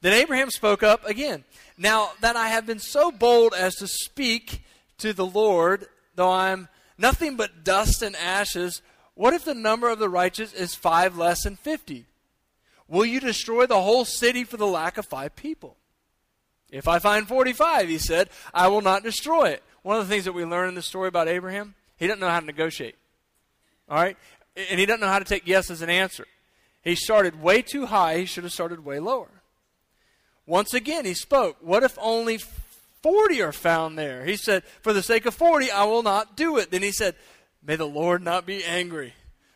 Then 0.00 0.12
Abraham 0.12 0.50
spoke 0.50 0.82
up 0.82 1.06
again. 1.06 1.44
Now 1.78 2.12
that 2.20 2.36
I 2.36 2.48
have 2.48 2.66
been 2.66 2.78
so 2.78 3.10
bold 3.10 3.54
as 3.54 3.74
to 3.76 3.86
speak 3.86 4.62
to 4.98 5.12
the 5.12 5.26
Lord, 5.26 5.86
though 6.14 6.30
I'm 6.30 6.68
nothing 6.98 7.36
but 7.36 7.64
dust 7.64 8.02
and 8.02 8.16
ashes, 8.16 8.82
what 9.14 9.34
if 9.34 9.44
the 9.44 9.54
number 9.54 9.88
of 9.88 9.98
the 9.98 10.08
righteous 10.08 10.52
is 10.52 10.74
five 10.74 11.16
less 11.16 11.44
than 11.44 11.56
50? 11.56 12.06
Will 12.88 13.04
you 13.04 13.20
destroy 13.20 13.66
the 13.66 13.80
whole 13.80 14.04
city 14.04 14.44
for 14.44 14.56
the 14.56 14.66
lack 14.66 14.98
of 14.98 15.06
five 15.06 15.36
people? 15.36 15.76
If 16.70 16.88
I 16.88 16.98
find 16.98 17.28
45, 17.28 17.88
he 17.88 17.98
said, 17.98 18.30
I 18.54 18.68
will 18.68 18.80
not 18.80 19.02
destroy 19.02 19.50
it. 19.50 19.62
One 19.82 19.98
of 19.98 20.08
the 20.08 20.12
things 20.12 20.24
that 20.24 20.32
we 20.32 20.44
learn 20.44 20.68
in 20.68 20.74
the 20.74 20.82
story 20.82 21.08
about 21.08 21.28
Abraham, 21.28 21.74
He 21.96 22.06
doesn't 22.06 22.20
know 22.20 22.28
how 22.28 22.40
to 22.40 22.46
negotiate. 22.46 22.96
All 23.88 23.96
right? 23.96 24.16
And 24.56 24.80
he 24.80 24.86
doesn't 24.86 25.00
know 25.00 25.08
how 25.08 25.18
to 25.18 25.24
take 25.24 25.46
yes 25.46 25.70
as 25.70 25.82
an 25.82 25.90
answer. 25.90 26.26
He 26.82 26.94
started 26.94 27.42
way 27.42 27.62
too 27.62 27.86
high. 27.86 28.18
He 28.18 28.24
should 28.24 28.44
have 28.44 28.52
started 28.52 28.84
way 28.84 28.98
lower. 28.98 29.42
Once 30.46 30.74
again, 30.74 31.04
he 31.04 31.14
spoke. 31.14 31.56
What 31.60 31.82
if 31.82 31.96
only 32.00 32.38
40 33.02 33.42
are 33.42 33.52
found 33.52 33.98
there? 33.98 34.24
He 34.24 34.36
said, 34.36 34.64
For 34.82 34.92
the 34.92 35.02
sake 35.02 35.26
of 35.26 35.34
40, 35.34 35.70
I 35.70 35.84
will 35.84 36.02
not 36.02 36.36
do 36.36 36.56
it. 36.58 36.70
Then 36.70 36.82
he 36.82 36.92
said, 36.92 37.14
May 37.64 37.76
the 37.76 37.86
Lord 37.86 38.22
not 38.22 38.44
be 38.44 38.64
angry, 38.64 39.14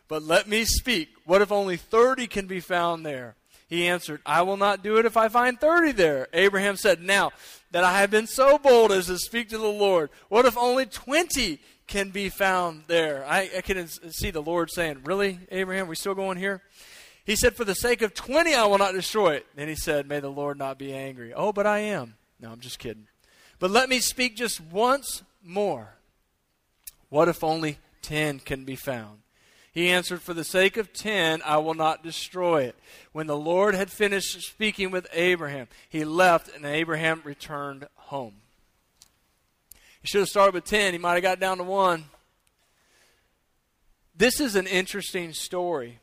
but 0.08 0.22
let 0.22 0.48
me 0.48 0.64
speak. 0.64 1.08
What 1.25 1.42
if 1.42 1.50
only 1.50 1.76
30 1.76 2.26
can 2.28 2.46
be 2.46 2.60
found 2.60 3.04
there? 3.04 3.34
He 3.68 3.88
answered, 3.88 4.20
I 4.25 4.42
will 4.42 4.56
not 4.56 4.82
do 4.82 4.96
it 4.98 5.06
if 5.06 5.16
I 5.16 5.28
find 5.28 5.60
30 5.60 5.92
there. 5.92 6.28
Abraham 6.32 6.76
said, 6.76 7.02
Now 7.02 7.32
that 7.72 7.82
I 7.82 7.98
have 7.98 8.10
been 8.10 8.28
so 8.28 8.58
bold 8.58 8.92
as 8.92 9.06
to 9.06 9.18
speak 9.18 9.48
to 9.48 9.58
the 9.58 9.66
Lord, 9.66 10.10
what 10.28 10.46
if 10.46 10.56
only 10.56 10.86
20 10.86 11.58
can 11.88 12.10
be 12.10 12.28
found 12.28 12.84
there? 12.86 13.25
I, 13.26 13.50
I 13.56 13.60
can 13.62 13.88
see 13.88 14.30
the 14.30 14.42
Lord 14.42 14.70
saying, 14.70 15.00
Really, 15.04 15.40
Abraham, 15.50 15.88
we 15.88 15.96
still 15.96 16.14
going 16.14 16.38
here? 16.38 16.62
He 17.25 17.34
said, 17.34 17.56
For 17.56 17.64
the 17.64 17.75
sake 17.75 18.02
of 18.02 18.14
20, 18.14 18.54
I 18.54 18.66
will 18.66 18.78
not 18.78 18.94
destroy 18.94 19.34
it. 19.34 19.46
Then 19.56 19.66
he 19.66 19.75
said, 19.75 20.08
May 20.08 20.20
the 20.20 20.28
Lord 20.28 20.58
not 20.58 20.78
be 20.78 20.92
angry. 20.92 21.34
Oh, 21.34 21.52
but 21.52 21.66
I 21.66 21.80
am. 21.80 22.14
No, 22.38 22.52
I'm 22.52 22.60
just 22.60 22.78
kidding. 22.78 23.08
But 23.58 23.72
let 23.72 23.88
me 23.88 23.98
speak 23.98 24.36
just 24.36 24.60
once 24.60 25.25
more. 25.42 25.94
What 27.08 27.28
if 27.28 27.42
only 27.42 27.78
10 28.06 28.40
can 28.40 28.64
be 28.64 28.76
found? 28.76 29.20
He 29.72 29.88
answered, 29.88 30.22
For 30.22 30.32
the 30.32 30.44
sake 30.44 30.76
of 30.76 30.92
10, 30.92 31.42
I 31.44 31.58
will 31.58 31.75
not 31.75 32.02
destroy 32.02 32.62
it. 32.62 32.76
When 33.12 33.26
the 33.26 33.36
Lord 33.36 33.75
had 33.75 33.90
finished 33.90 34.40
speaking 34.42 34.90
with 34.90 35.06
Abraham, 35.12 35.68
he 35.88 36.04
left, 36.04 36.54
and 36.54 36.64
Abraham 36.64 37.20
returned 37.25 37.86
home. 37.94 38.36
He 40.00 40.08
should 40.08 40.20
have 40.20 40.28
started 40.28 40.54
with 40.54 40.64
10. 40.64 40.94
He 40.94 40.98
might 40.98 41.14
have 41.14 41.22
got 41.22 41.40
down 41.40 41.58
to 41.58 41.64
1. 41.64 42.04
This 44.16 44.40
is 44.40 44.56
an 44.56 44.66
interesting 44.66 45.32
story 45.32 46.00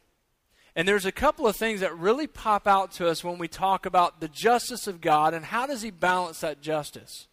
and 0.75 0.87
there's 0.87 1.05
a 1.05 1.11
couple 1.11 1.45
of 1.45 1.55
things 1.55 1.81
that 1.81 1.95
really 1.97 2.27
pop 2.27 2.67
out 2.67 2.91
to 2.93 3.07
us 3.07 3.23
when 3.23 3.37
we 3.37 3.47
talk 3.47 3.85
about 3.85 4.19
the 4.19 4.27
justice 4.27 4.87
of 4.87 5.01
God 5.01 5.33
and 5.33 5.45
how 5.45 5.67
does 5.67 5.81
he 5.81 5.91
balance 5.91 6.39
that 6.39 6.61
justice 6.61 7.27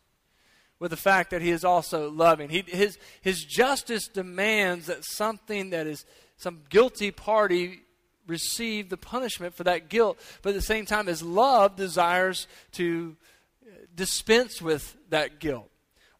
with 0.80 0.90
the 0.90 0.96
fact 0.96 1.30
that 1.30 1.42
he 1.42 1.50
is 1.50 1.64
also 1.64 2.10
loving. 2.10 2.48
He, 2.48 2.64
his, 2.66 2.98
his 3.20 3.44
justice 3.44 4.08
demands 4.08 4.86
that 4.86 5.04
something 5.04 5.70
that 5.70 5.86
is 5.86 6.04
some 6.36 6.62
guilty 6.68 7.12
party 7.12 7.82
receive 8.26 8.88
the 8.88 8.96
punishment 8.96 9.54
for 9.54 9.64
that 9.64 9.88
guilt, 9.88 10.18
but 10.42 10.50
at 10.50 10.54
the 10.56 10.62
same 10.62 10.86
time, 10.86 11.06
his 11.06 11.22
love 11.22 11.76
desires 11.76 12.48
to 12.72 13.16
dispense 13.94 14.60
with 14.60 14.96
that 15.10 15.38
guilt. 15.38 15.70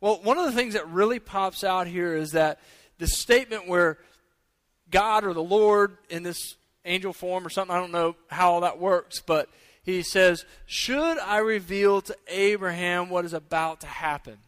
Well, 0.01 0.21
one 0.23 0.39
of 0.39 0.45
the 0.45 0.53
things 0.53 0.75
that 0.75 0.89
really 0.89 1.19
pops 1.19 1.65
out 1.65 1.89
here 1.89 2.15
is 2.15 2.33
that 2.33 2.61
the 2.99 3.07
statement 3.09 3.67
where 3.67 3.99
God 4.91 5.25
or 5.25 5.33
the 5.33 5.43
Lord 5.43 5.97
in 6.09 6.23
this 6.23 6.57
angel 6.85 7.13
form 7.13 7.47
or 7.47 7.51
something. 7.51 7.75
I 7.75 7.81
don't 7.81 7.93
know 7.93 8.17
how 8.29 8.53
all 8.53 8.61
that 8.63 8.79
works, 8.79 9.21
but 9.21 9.49
he 9.83 10.03
says, 10.03 10.45
Should 10.67 11.19
I 11.19 11.39
reveal 11.39 12.01
to 12.03 12.17
Abraham 12.29 13.09
what 13.09 13.25
is 13.25 13.33
about 13.33 13.81
to 13.81 13.87
happen? 13.87 14.39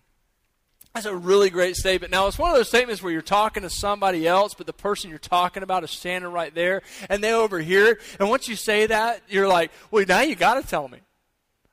That's 0.94 1.06
a 1.06 1.16
really 1.16 1.48
great 1.48 1.76
statement. 1.76 2.10
Now, 2.10 2.26
it's 2.26 2.38
one 2.38 2.50
of 2.50 2.56
those 2.56 2.68
statements 2.68 3.02
where 3.02 3.12
you're 3.12 3.22
talking 3.22 3.62
to 3.62 3.70
somebody 3.70 4.26
else, 4.28 4.52
but 4.52 4.66
the 4.66 4.74
person 4.74 5.08
you're 5.08 5.18
talking 5.18 5.62
about 5.62 5.84
is 5.84 5.90
standing 5.90 6.30
right 6.30 6.54
there, 6.54 6.82
and 7.08 7.24
they 7.24 7.32
overhear 7.32 7.92
it. 7.92 7.98
And 8.20 8.28
once 8.28 8.46
you 8.46 8.56
say 8.56 8.86
that, 8.86 9.22
you're 9.28 9.48
like, 9.48 9.70
well, 9.90 10.04
now 10.06 10.20
you 10.20 10.34
got 10.34 10.60
to 10.60 10.68
tell 10.68 10.88
me. 10.88 10.98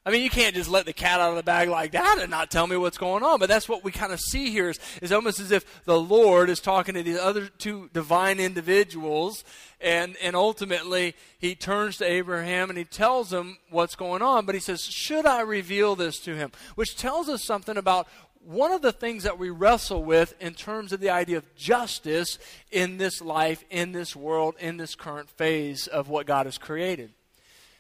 I 0.06 0.12
mean, 0.12 0.24
you 0.24 0.30
can't 0.30 0.56
just 0.56 0.70
let 0.70 0.86
the 0.86 0.94
cat 0.94 1.20
out 1.20 1.32
of 1.32 1.36
the 1.36 1.44
bag 1.44 1.68
like 1.68 1.92
that 1.92 2.18
and 2.20 2.32
not 2.32 2.50
tell 2.50 2.66
me 2.66 2.78
what's 2.78 2.98
going 2.98 3.22
on. 3.22 3.38
But 3.38 3.50
that's 3.50 3.68
what 3.68 3.84
we 3.84 3.92
kind 3.92 4.14
of 4.14 4.20
see 4.20 4.50
here 4.50 4.70
is, 4.70 4.80
is 5.02 5.12
almost 5.12 5.40
as 5.42 5.52
if 5.52 5.84
the 5.84 6.00
Lord 6.00 6.50
is 6.50 6.62
talking 6.62 6.96
to 6.96 7.04
these 7.04 7.20
other 7.20 7.48
two 7.48 7.90
divine 7.94 8.40
individuals, 8.40 9.44
and, 9.82 10.16
and 10.24 10.36
ultimately 10.36 11.16
he 11.38 11.54
turns 11.54 11.98
to 11.98 12.10
Abraham 12.10 12.70
and 12.70 12.78
he 12.80 12.86
tells 12.86 13.32
him 13.32 13.58
what's 13.70 13.96
going 13.96 14.22
on. 14.22 14.46
But 14.46 14.56
he 14.56 14.62
says, 14.62 14.82
Should 14.82 15.26
I 15.26 15.42
reveal 15.42 15.96
this 15.96 16.18
to 16.22 16.36
him? 16.36 16.54
Which 16.76 16.96
tells 16.96 17.28
us 17.28 17.44
something 17.44 17.76
about 17.78 18.08
one 18.44 18.72
of 18.72 18.82
the 18.82 18.92
things 18.92 19.24
that 19.24 19.38
we 19.38 19.50
wrestle 19.50 20.04
with 20.04 20.34
in 20.40 20.54
terms 20.54 20.94
of 20.94 21.00
the 21.00 21.10
idea 21.10 21.38
of 21.38 21.56
justice 21.56 22.40
in 22.72 22.98
this 22.98 23.22
life, 23.22 23.64
in 23.70 23.92
this 23.92 24.16
world, 24.16 24.56
in 24.60 24.78
this 24.78 24.96
current 24.96 25.30
phase 25.30 25.88
of 25.88 26.10
what 26.10 26.26
God 26.26 26.46
has 26.46 26.58
created. 26.58 27.12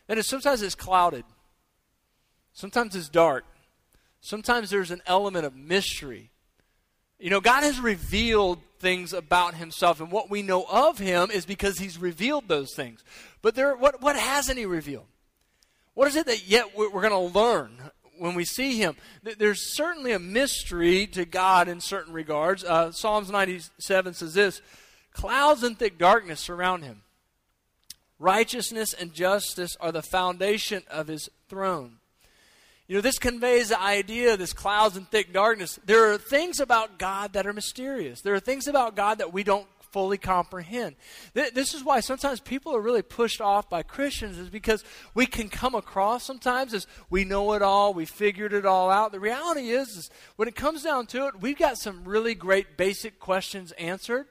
And 0.07 0.23
sometimes 0.25 0.61
it's 0.61 0.75
clouded. 0.75 1.23
Sometimes 2.53 2.95
it's 2.95 3.09
dark. 3.09 3.45
Sometimes 4.21 4.69
there's 4.69 4.91
an 4.91 5.01
element 5.05 5.45
of 5.45 5.55
mystery. 5.55 6.29
You 7.19 7.29
know, 7.29 7.41
God 7.41 7.63
has 7.63 7.79
revealed 7.79 8.59
things 8.79 9.13
about 9.13 9.55
himself, 9.55 9.99
and 9.99 10.11
what 10.11 10.29
we 10.29 10.41
know 10.41 10.65
of 10.69 10.97
him 10.97 11.31
is 11.31 11.45
because 11.45 11.77
he's 11.77 11.97
revealed 11.97 12.47
those 12.47 12.73
things. 12.75 13.03
But 13.41 13.55
there, 13.55 13.75
what, 13.75 14.01
what 14.01 14.15
hasn't 14.15 14.57
he 14.57 14.65
revealed? 14.65 15.05
What 15.93 16.07
is 16.07 16.15
it 16.15 16.27
that 16.27 16.47
yet 16.47 16.77
we're, 16.77 16.89
we're 16.89 17.07
going 17.07 17.31
to 17.31 17.39
learn 17.39 17.71
when 18.19 18.35
we 18.35 18.45
see 18.45 18.77
him? 18.77 18.95
There's 19.23 19.73
certainly 19.75 20.11
a 20.11 20.19
mystery 20.19 21.07
to 21.07 21.25
God 21.25 21.67
in 21.67 21.81
certain 21.81 22.13
regards. 22.13 22.63
Uh, 22.63 22.91
Psalms 22.91 23.31
97 23.31 24.13
says 24.13 24.33
this 24.33 24.61
Clouds 25.13 25.63
and 25.63 25.77
thick 25.77 25.97
darkness 25.97 26.39
surround 26.39 26.83
him. 26.83 27.01
Righteousness 28.19 28.93
and 28.93 29.13
justice 29.13 29.77
are 29.79 29.91
the 29.91 30.01
foundation 30.01 30.83
of 30.89 31.07
his 31.07 31.29
throne. 31.47 31.99
You 32.87 32.95
know, 32.95 33.01
this 33.01 33.19
conveys 33.19 33.69
the 33.69 33.79
idea, 33.79 34.35
this 34.35 34.51
clouds 34.51 34.97
and 34.97 35.07
thick 35.07 35.31
darkness. 35.31 35.79
There 35.85 36.11
are 36.11 36.17
things 36.17 36.59
about 36.59 36.97
God 36.97 37.33
that 37.33 37.45
are 37.45 37.53
mysterious. 37.53 38.21
There 38.21 38.33
are 38.33 38.39
things 38.39 38.67
about 38.67 38.95
God 38.95 39.19
that 39.19 39.31
we 39.31 39.43
don't 39.43 39.67
fully 39.91 40.17
comprehend. 40.17 40.95
This 41.33 41.73
is 41.73 41.83
why 41.83 41.99
sometimes 41.99 42.39
people 42.39 42.75
are 42.75 42.81
really 42.81 43.01
pushed 43.01 43.41
off 43.41 43.69
by 43.69 43.83
Christians, 43.83 44.37
is 44.37 44.49
because 44.49 44.83
we 45.13 45.25
can 45.25 45.49
come 45.49 45.75
across 45.75 46.23
sometimes 46.23 46.73
as 46.73 46.87
we 47.09 47.23
know 47.23 47.53
it 47.53 47.61
all, 47.61 47.93
we 47.93 48.05
figured 48.05 48.53
it 48.53 48.65
all 48.65 48.89
out. 48.89 49.11
The 49.11 49.19
reality 49.19 49.69
is, 49.69 49.89
is 49.95 50.09
when 50.35 50.47
it 50.47 50.55
comes 50.55 50.83
down 50.83 51.07
to 51.07 51.27
it, 51.27 51.41
we've 51.41 51.57
got 51.57 51.77
some 51.77 52.03
really 52.03 52.35
great 52.35 52.77
basic 52.77 53.19
questions 53.19 53.71
answered, 53.73 54.27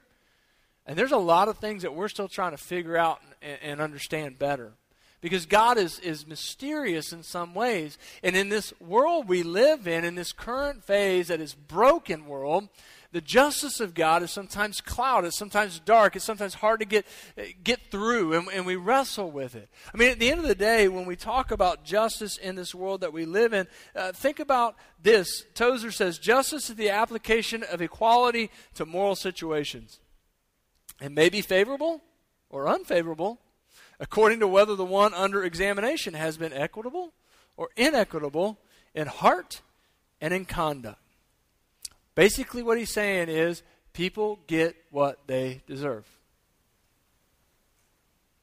and 0.85 0.97
there's 0.97 1.11
a 1.11 1.17
lot 1.17 1.47
of 1.47 1.57
things 1.57 1.83
that 1.83 1.93
we're 1.93 2.07
still 2.07 2.27
trying 2.27 2.51
to 2.51 2.57
figure 2.57 2.97
out 2.97 3.19
and, 3.41 3.59
and 3.61 3.81
understand 3.81 4.39
better 4.39 4.73
because 5.21 5.45
God 5.45 5.77
is, 5.77 5.99
is 5.99 6.25
mysterious 6.25 7.11
in 7.11 7.23
some 7.23 7.53
ways. 7.53 7.97
And 8.23 8.35
in 8.35 8.49
this 8.49 8.73
world 8.79 9.27
we 9.27 9.43
live 9.43 9.87
in, 9.87 10.05
in 10.05 10.15
this 10.15 10.31
current 10.31 10.83
phase 10.83 11.27
that 11.27 11.41
is 11.41 11.53
broken 11.53 12.25
world, 12.25 12.69
the 13.11 13.21
justice 13.21 13.79
of 13.79 13.95
God 13.95 14.21
is 14.21 14.31
sometimes 14.31 14.81
clouded, 14.81 15.29
it's 15.29 15.37
sometimes 15.37 15.79
dark, 15.79 16.15
it's 16.15 16.25
sometimes 16.25 16.53
hard 16.53 16.79
to 16.79 16.85
get, 16.85 17.07
get 17.63 17.89
through, 17.89 18.33
and, 18.33 18.47
and 18.49 18.65
we 18.65 18.75
wrestle 18.75 19.31
with 19.31 19.55
it. 19.55 19.67
I 19.91 19.97
mean, 19.97 20.11
at 20.11 20.19
the 20.19 20.29
end 20.29 20.39
of 20.39 20.47
the 20.47 20.53
day, 20.53 20.87
when 20.87 21.05
we 21.05 21.15
talk 21.15 21.49
about 21.49 21.83
justice 21.83 22.37
in 22.37 22.55
this 22.55 22.75
world 22.75 23.01
that 23.01 23.11
we 23.11 23.25
live 23.25 23.51
in, 23.51 23.67
uh, 23.95 24.11
think 24.11 24.39
about 24.39 24.75
this. 25.01 25.43
Tozer 25.55 25.91
says 25.91 26.19
justice 26.19 26.69
is 26.69 26.75
the 26.75 26.91
application 26.91 27.63
of 27.63 27.81
equality 27.81 28.51
to 28.75 28.85
moral 28.85 29.15
situations. 29.15 29.99
It 31.01 31.11
may 31.11 31.29
be 31.29 31.41
favorable 31.41 32.01
or 32.49 32.67
unfavorable, 32.67 33.39
according 33.99 34.39
to 34.41 34.47
whether 34.47 34.75
the 34.75 34.85
one 34.85 35.13
under 35.15 35.43
examination 35.43 36.13
has 36.13 36.37
been 36.37 36.53
equitable 36.53 37.13
or 37.57 37.69
inequitable 37.75 38.59
in 38.93 39.07
heart 39.07 39.61
and 40.21 40.33
in 40.33 40.45
conduct. 40.45 40.99
Basically, 42.19 42.63
what 42.63 42.77
he's 42.77 42.91
saying 42.91 43.29
is 43.29 43.63
people 43.93 44.39
get 44.45 44.75
what 44.91 45.19
they 45.25 45.61
deserve. 45.67 46.05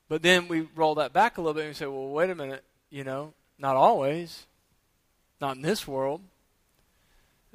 But 0.08 0.22
then 0.22 0.48
we 0.48 0.66
roll 0.74 0.94
that 0.94 1.12
back 1.12 1.36
a 1.36 1.42
little 1.42 1.52
bit 1.52 1.64
and 1.64 1.70
we 1.70 1.74
say, 1.74 1.84
well, 1.84 2.08
wait 2.08 2.30
a 2.30 2.34
minute, 2.34 2.64
you 2.88 3.04
know, 3.04 3.34
not 3.58 3.76
always, 3.76 4.46
not 5.42 5.56
in 5.56 5.62
this 5.62 5.86
world 5.86 6.22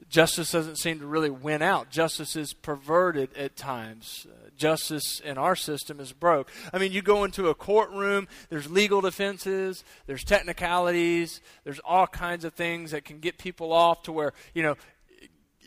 justice 0.09 0.51
doesn't 0.51 0.77
seem 0.77 0.99
to 0.99 1.05
really 1.05 1.29
win 1.29 1.61
out. 1.61 1.89
Justice 1.89 2.35
is 2.35 2.53
perverted 2.53 3.35
at 3.35 3.55
times. 3.55 4.27
Justice 4.57 5.21
in 5.23 5.37
our 5.37 5.55
system 5.55 5.99
is 5.99 6.11
broke. 6.11 6.51
I 6.73 6.77
mean, 6.77 6.91
you 6.91 7.01
go 7.01 7.23
into 7.23 7.49
a 7.49 7.55
courtroom, 7.55 8.27
there's 8.49 8.69
legal 8.69 9.01
defenses, 9.01 9.83
there's 10.07 10.23
technicalities, 10.23 11.41
there's 11.63 11.79
all 11.79 12.07
kinds 12.07 12.45
of 12.45 12.53
things 12.53 12.91
that 12.91 13.05
can 13.05 13.19
get 13.19 13.37
people 13.37 13.71
off 13.71 14.03
to 14.03 14.11
where, 14.11 14.33
you 14.53 14.63
know, 14.63 14.75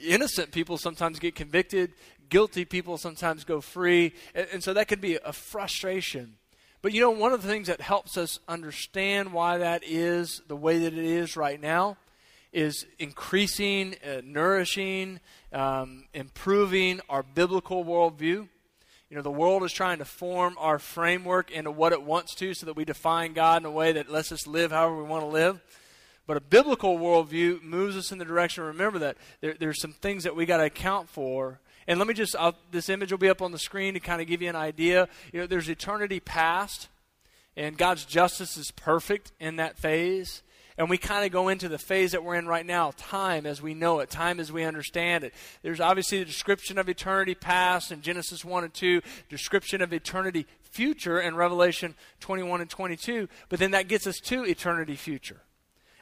innocent 0.07 0.53
people 0.53 0.79
sometimes 0.79 1.19
get 1.19 1.35
convicted, 1.35 1.93
guilty 2.29 2.65
people 2.65 2.99
sometimes 2.99 3.45
go 3.45 3.61
free, 3.61 4.15
and, 4.35 4.47
and 4.53 4.63
so 4.63 4.73
that 4.75 4.89
could 4.89 5.01
be 5.01 5.19
a 5.25 5.33
frustration. 5.33 6.37
But 6.83 6.93
you 6.93 7.01
know, 7.01 7.11
one 7.11 7.33
of 7.33 7.43
the 7.43 7.49
things 7.49 7.69
that 7.69 7.81
helps 7.81 8.19
us 8.19 8.39
understand 8.47 9.33
why 9.33 9.59
that 9.59 9.83
is 9.87 10.43
the 10.49 10.57
way 10.57 10.81
that 10.81 10.93
it 10.93 11.05
is 11.05 11.37
right 11.37 11.61
now 11.61 11.97
is 12.53 12.87
increasing, 12.99 13.97
uh, 14.07 14.21
nourishing, 14.23 15.21
um, 15.53 16.05
improving 16.15 17.01
our 17.09 17.23
biblical 17.23 17.85
worldview. 17.85 18.49
You 19.11 19.17
know, 19.17 19.23
the 19.23 19.31
world 19.31 19.65
is 19.65 19.73
trying 19.73 19.99
to 19.99 20.05
form 20.05 20.57
our 20.59 20.79
framework 20.79 21.51
into 21.51 21.71
what 21.71 21.93
it 21.93 22.03
wants 22.03 22.35
to 22.37 22.55
so 22.55 22.67
that 22.67 22.77
we 22.77 22.85
define 22.85 23.33
God 23.33 23.63
in 23.63 23.67
a 23.67 23.71
way 23.71 23.93
that 23.93 24.11
lets 24.11 24.31
us 24.31 24.47
live 24.47 24.71
however 24.71 24.97
we 24.97 25.09
want 25.09 25.23
to 25.23 25.29
live. 25.29 25.61
But 26.27 26.37
a 26.37 26.41
biblical 26.41 26.99
worldview 26.99 27.63
moves 27.63 27.97
us 27.97 28.11
in 28.11 28.19
the 28.19 28.25
direction, 28.25 28.65
remember 28.65 28.99
that 29.01 29.17
there, 29.41 29.55
there's 29.59 29.81
some 29.81 29.93
things 29.93 30.25
that 30.25 30.35
we 30.35 30.47
got 30.47 30.57
to 30.57 30.65
account 30.65 31.09
for 31.09 31.61
And 31.87 31.99
let 31.99 32.09
me 32.09 32.15
just, 32.15 32.35
I'll, 32.37 32.57
this 32.71 32.89
image 32.89 33.11
will 33.11 33.19
be 33.19 33.29
up 33.29 33.43
on 33.43 33.53
the 33.53 33.59
screen 33.59 33.95
to 33.95 34.01
kind 34.01 34.23
of 34.23 34.27
give 34.27 34.41
you 34.41 34.49
an 34.49 34.57
idea. 34.57 35.09
You 35.33 35.41
know, 35.41 35.47
there's 35.47 35.69
eternity 35.69 36.19
past, 36.19 36.89
and 37.57 37.77
God's 37.77 38.07
justice 38.07 38.57
is 38.57 38.71
perfect 38.71 39.33
in 39.39 39.57
that 39.57 39.79
phase. 39.79 40.43
And 40.77 40.91
we 40.91 40.99
kind 40.99 41.25
of 41.25 41.31
go 41.31 41.49
into 41.49 41.69
the 41.69 41.79
phase 41.79 42.13
that 42.13 42.25
we're 42.25 42.35
in 42.35 42.49
right 42.49 42.67
now, 42.67 42.93
time 42.97 43.47
as 43.47 43.63
we 43.63 43.75
know 43.75 44.01
it, 44.01 44.11
time 44.11 44.41
as 44.41 44.51
we 44.51 44.65
understand 44.65 45.23
it. 45.23 45.33
There's 45.63 45.79
obviously 45.79 46.19
the 46.19 46.25
description 46.25 46.79
of 46.79 46.89
eternity 46.89 47.37
past 47.37 47.93
in 47.93 48.01
Genesis 48.01 48.45
1 48.45 48.65
and 48.65 48.75
2, 48.75 49.01
description 49.29 49.83
of 49.83 49.93
eternity 49.93 50.47
future 50.63 51.21
in 51.21 51.37
Revelation 51.37 51.95
21 52.19 52.63
and 52.63 52.71
22, 52.71 53.29
but 53.49 53.61
then 53.61 53.71
that 53.71 53.87
gets 53.87 54.09
us 54.09 54.19
to 54.25 54.45
eternity 54.45 54.97
future. 54.97 55.43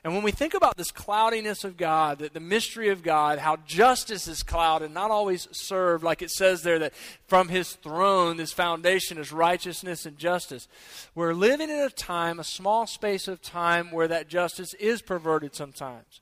And 0.05 0.15
when 0.15 0.25
we 0.25 0.33
think 0.33 0.55
about 0.55 0.77
this 0.77 0.91
cloudiness 0.91 1.63
of 1.63 1.77
God, 1.77 2.19
that 2.19 2.35
the 2.35 2.41
mystery 2.41 2.89
of 2.89 3.05
God, 3.05 3.39
how 3.39 3.57
justice 3.65 4.27
is 4.27 4.43
clouded, 4.43 4.91
not 4.91 5.13
always 5.13 5.47
served, 5.53 6.03
like 6.03 6.23
it 6.23 6.31
says 6.31 6.63
there, 6.63 6.81
that 6.81 6.95
from 7.29 7.49
his 7.49 7.75
throne, 7.75 8.37
this 8.37 8.53
foundation 8.53 9.17
is 9.17 9.31
righteousness 9.31 10.05
and 10.05 10.19
justice. 10.19 10.67
We're 11.15 11.35
living 11.35 11.71
in 11.71 11.79
a 11.79 11.89
time, 11.89 12.41
a 12.41 12.45
small 12.45 12.89
space 12.89 13.29
of 13.29 13.41
time, 13.41 13.93
where 13.93 14.09
that 14.09 14.27
justice 14.27 14.75
is 14.75 15.03
perverted 15.03 15.55
sometimes, 15.55 16.21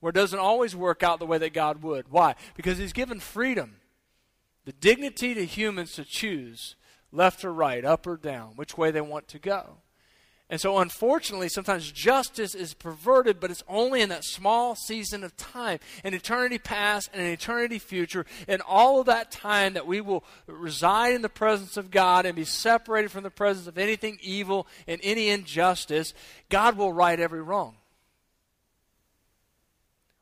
where 0.00 0.10
it 0.10 0.16
doesn't 0.16 0.38
always 0.38 0.74
work 0.74 1.02
out 1.02 1.18
the 1.18 1.26
way 1.26 1.36
that 1.36 1.52
God 1.52 1.82
would. 1.82 2.10
Why? 2.10 2.34
Because 2.56 2.78
he's 2.78 2.94
given 2.94 3.20
freedom, 3.20 3.76
the 4.64 4.72
dignity 4.72 5.34
to 5.34 5.44
humans 5.44 5.92
to 5.92 6.04
choose 6.04 6.76
left 7.12 7.44
or 7.44 7.52
right, 7.52 7.84
up 7.84 8.06
or 8.06 8.16
down, 8.16 8.52
which 8.56 8.78
way 8.78 8.90
they 8.90 9.02
want 9.02 9.28
to 9.28 9.38
go. 9.38 9.78
And 10.50 10.58
so, 10.58 10.78
unfortunately, 10.78 11.50
sometimes 11.50 11.92
justice 11.92 12.54
is 12.54 12.72
perverted, 12.72 13.38
but 13.38 13.50
it's 13.50 13.64
only 13.68 14.00
in 14.00 14.08
that 14.08 14.24
small 14.24 14.74
season 14.74 15.22
of 15.22 15.36
time. 15.36 15.78
An 16.04 16.14
eternity 16.14 16.58
past 16.58 17.10
and 17.12 17.20
an 17.20 17.28
eternity 17.28 17.78
future, 17.78 18.24
and 18.46 18.62
all 18.62 19.00
of 19.00 19.06
that 19.06 19.30
time 19.30 19.74
that 19.74 19.86
we 19.86 20.00
will 20.00 20.24
reside 20.46 21.12
in 21.12 21.20
the 21.20 21.28
presence 21.28 21.76
of 21.76 21.90
God 21.90 22.24
and 22.24 22.34
be 22.34 22.44
separated 22.44 23.10
from 23.10 23.24
the 23.24 23.30
presence 23.30 23.66
of 23.66 23.76
anything 23.76 24.18
evil 24.22 24.66
and 24.86 25.00
any 25.04 25.28
injustice, 25.28 26.14
God 26.48 26.78
will 26.78 26.94
right 26.94 27.20
every 27.20 27.42
wrong. 27.42 27.76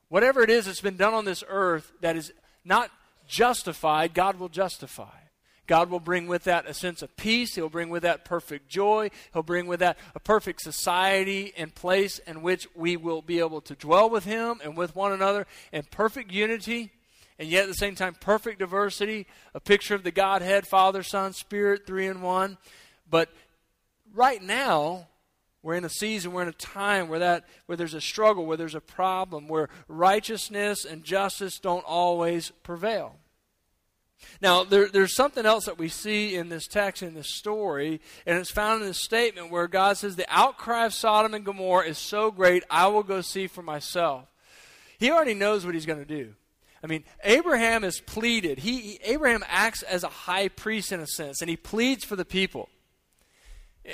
Whatever 0.09 0.41
it 0.41 0.49
is 0.49 0.65
that's 0.65 0.81
been 0.81 0.97
done 0.97 1.13
on 1.13 1.23
this 1.23 1.43
earth 1.47 1.93
that 2.01 2.17
is 2.17 2.33
not 2.65 2.91
justified, 3.27 4.13
God 4.13 4.39
will 4.39 4.49
justify. 4.49 5.26
God 5.67 5.89
will 5.89 5.99
bring 5.99 6.27
with 6.27 6.45
that 6.45 6.67
a 6.67 6.73
sense 6.73 7.01
of 7.01 7.15
peace. 7.17 7.55
He'll 7.55 7.69
bring 7.69 7.89
with 7.89 8.03
that 8.03 8.25
perfect 8.25 8.69
joy. 8.69 9.11
He'll 9.33 9.43
bring 9.43 9.67
with 9.67 9.81
that 9.81 9.97
a 10.15 10.19
perfect 10.19 10.61
society 10.61 11.53
and 11.57 11.75
place 11.75 12.19
in 12.19 12.41
which 12.41 12.67
we 12.73 12.97
will 12.97 13.21
be 13.21 13.39
able 13.39 13.61
to 13.61 13.75
dwell 13.75 14.09
with 14.09 14.25
Him 14.25 14.59
and 14.63 14.77
with 14.77 14.95
one 14.95 15.11
another 15.11 15.45
in 15.71 15.83
perfect 15.91 16.31
unity 16.31 16.91
and 17.39 17.47
yet 17.47 17.63
at 17.63 17.67
the 17.67 17.75
same 17.75 17.95
time 17.95 18.15
perfect 18.19 18.59
diversity, 18.59 19.27
a 19.53 19.59
picture 19.59 19.95
of 19.95 20.03
the 20.03 20.11
Godhead, 20.11 20.65
Father, 20.67 21.03
Son, 21.03 21.33
Spirit, 21.33 21.85
three 21.85 22.07
in 22.07 22.21
one. 22.21 22.57
But 23.09 23.29
right 24.13 24.41
now, 24.41 25.07
we're 25.61 25.75
in 25.75 25.85
a 25.85 25.89
season, 25.89 26.33
we're 26.33 26.43
in 26.43 26.47
a 26.47 26.53
time 26.53 27.09
where 27.09 27.19
that 27.19 27.45
where 27.65 27.75
there's 27.75 27.93
a 27.93 28.01
struggle, 28.01 28.45
where 28.45 28.57
there's 28.57 28.75
a 28.75 28.81
problem, 28.81 29.47
where 29.47 29.69
righteousness 29.87 30.85
and 30.85 31.03
justice 31.03 31.59
don't 31.59 31.85
always 31.85 32.51
prevail. 32.63 33.15
Now, 34.41 34.63
there, 34.63 34.87
there's 34.87 35.15
something 35.15 35.45
else 35.45 35.65
that 35.65 35.77
we 35.77 35.89
see 35.89 36.35
in 36.35 36.49
this 36.49 36.67
text, 36.67 37.01
in 37.01 37.13
this 37.13 37.29
story, 37.29 38.01
and 38.25 38.37
it's 38.37 38.51
found 38.51 38.81
in 38.81 38.87
this 38.87 39.03
statement 39.03 39.51
where 39.51 39.67
God 39.67 39.97
says, 39.97 40.15
The 40.15 40.25
outcry 40.29 40.85
of 40.85 40.93
Sodom 40.93 41.33
and 41.33 41.45
Gomorrah 41.45 41.87
is 41.87 41.97
so 41.97 42.31
great, 42.31 42.63
I 42.69 42.87
will 42.87 43.03
go 43.03 43.21
see 43.21 43.47
for 43.47 43.61
myself. 43.61 44.25
He 44.99 45.11
already 45.11 45.33
knows 45.33 45.65
what 45.65 45.75
he's 45.75 45.85
going 45.85 45.99
to 45.99 46.05
do. 46.05 46.33
I 46.83 46.87
mean, 46.87 47.03
Abraham 47.23 47.83
has 47.83 47.99
pleaded. 47.99 48.59
He, 48.59 48.81
he, 48.81 48.99
Abraham 49.03 49.43
acts 49.47 49.81
as 49.83 50.03
a 50.03 50.09
high 50.09 50.47
priest 50.47 50.91
in 50.91 50.99
a 50.99 51.07
sense, 51.07 51.41
and 51.41 51.49
he 51.49 51.57
pleads 51.57 52.03
for 52.03 52.15
the 52.15 52.25
people. 52.25 52.69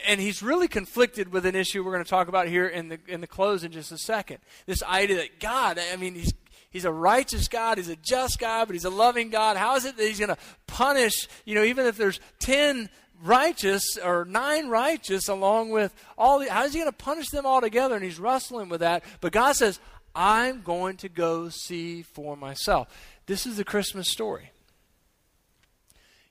And 0.08 0.20
he's 0.20 0.42
really 0.42 0.68
conflicted 0.68 1.32
with 1.32 1.46
an 1.46 1.56
issue 1.56 1.84
we're 1.84 1.92
going 1.92 2.03
to 2.03 2.10
talk 2.10 2.28
about 2.28 2.47
here 2.47 2.67
in 2.67 2.89
the 2.89 3.00
in 3.08 3.21
the 3.21 3.28
close 3.28 3.63
in 3.63 3.71
just 3.71 3.91
a 3.91 3.97
second. 3.97 4.39
This 4.65 4.82
idea 4.82 5.17
that 5.17 5.39
God, 5.39 5.80
I 5.80 5.95
mean, 5.97 6.15
he's 6.15 6.34
He's 6.73 6.86
a 6.86 6.91
righteous 6.91 7.47
God. 7.47 7.77
He's 7.77 7.88
a 7.88 7.95
just 7.95 8.39
God, 8.39 8.67
but 8.67 8.73
He's 8.73 8.83
a 8.83 8.89
loving 8.89 9.29
God. 9.29 9.57
How 9.57 9.75
is 9.75 9.86
it 9.86 9.95
that 9.95 10.03
He's 10.03 10.19
going 10.19 10.29
to 10.29 10.38
punish, 10.65 11.27
you 11.45 11.53
know, 11.53 11.63
even 11.63 11.86
if 11.86 11.95
there's 11.97 12.19
10 12.39 12.89
righteous 13.23 13.95
or 14.03 14.25
nine 14.25 14.67
righteous 14.69 15.27
along 15.27 15.69
with 15.69 15.93
all 16.17 16.39
the, 16.39 16.51
how 16.51 16.65
is 16.65 16.73
He 16.73 16.79
going 16.79 16.91
to 16.91 16.97
punish 16.97 17.29
them 17.29 17.45
all 17.45 17.62
together? 17.62 17.95
And 17.95 18.03
He's 18.03 18.19
wrestling 18.19 18.69
with 18.69 18.79
that. 18.81 19.03
But 19.21 19.31
God 19.31 19.55
says, 19.55 19.79
I'm 20.15 20.63
going 20.63 20.97
to 20.97 21.09
go 21.09 21.49
see 21.49 22.01
for 22.01 22.36
myself. 22.36 22.88
This 23.27 23.45
is 23.45 23.57
the 23.57 23.63
Christmas 23.63 24.12
story. 24.12 24.49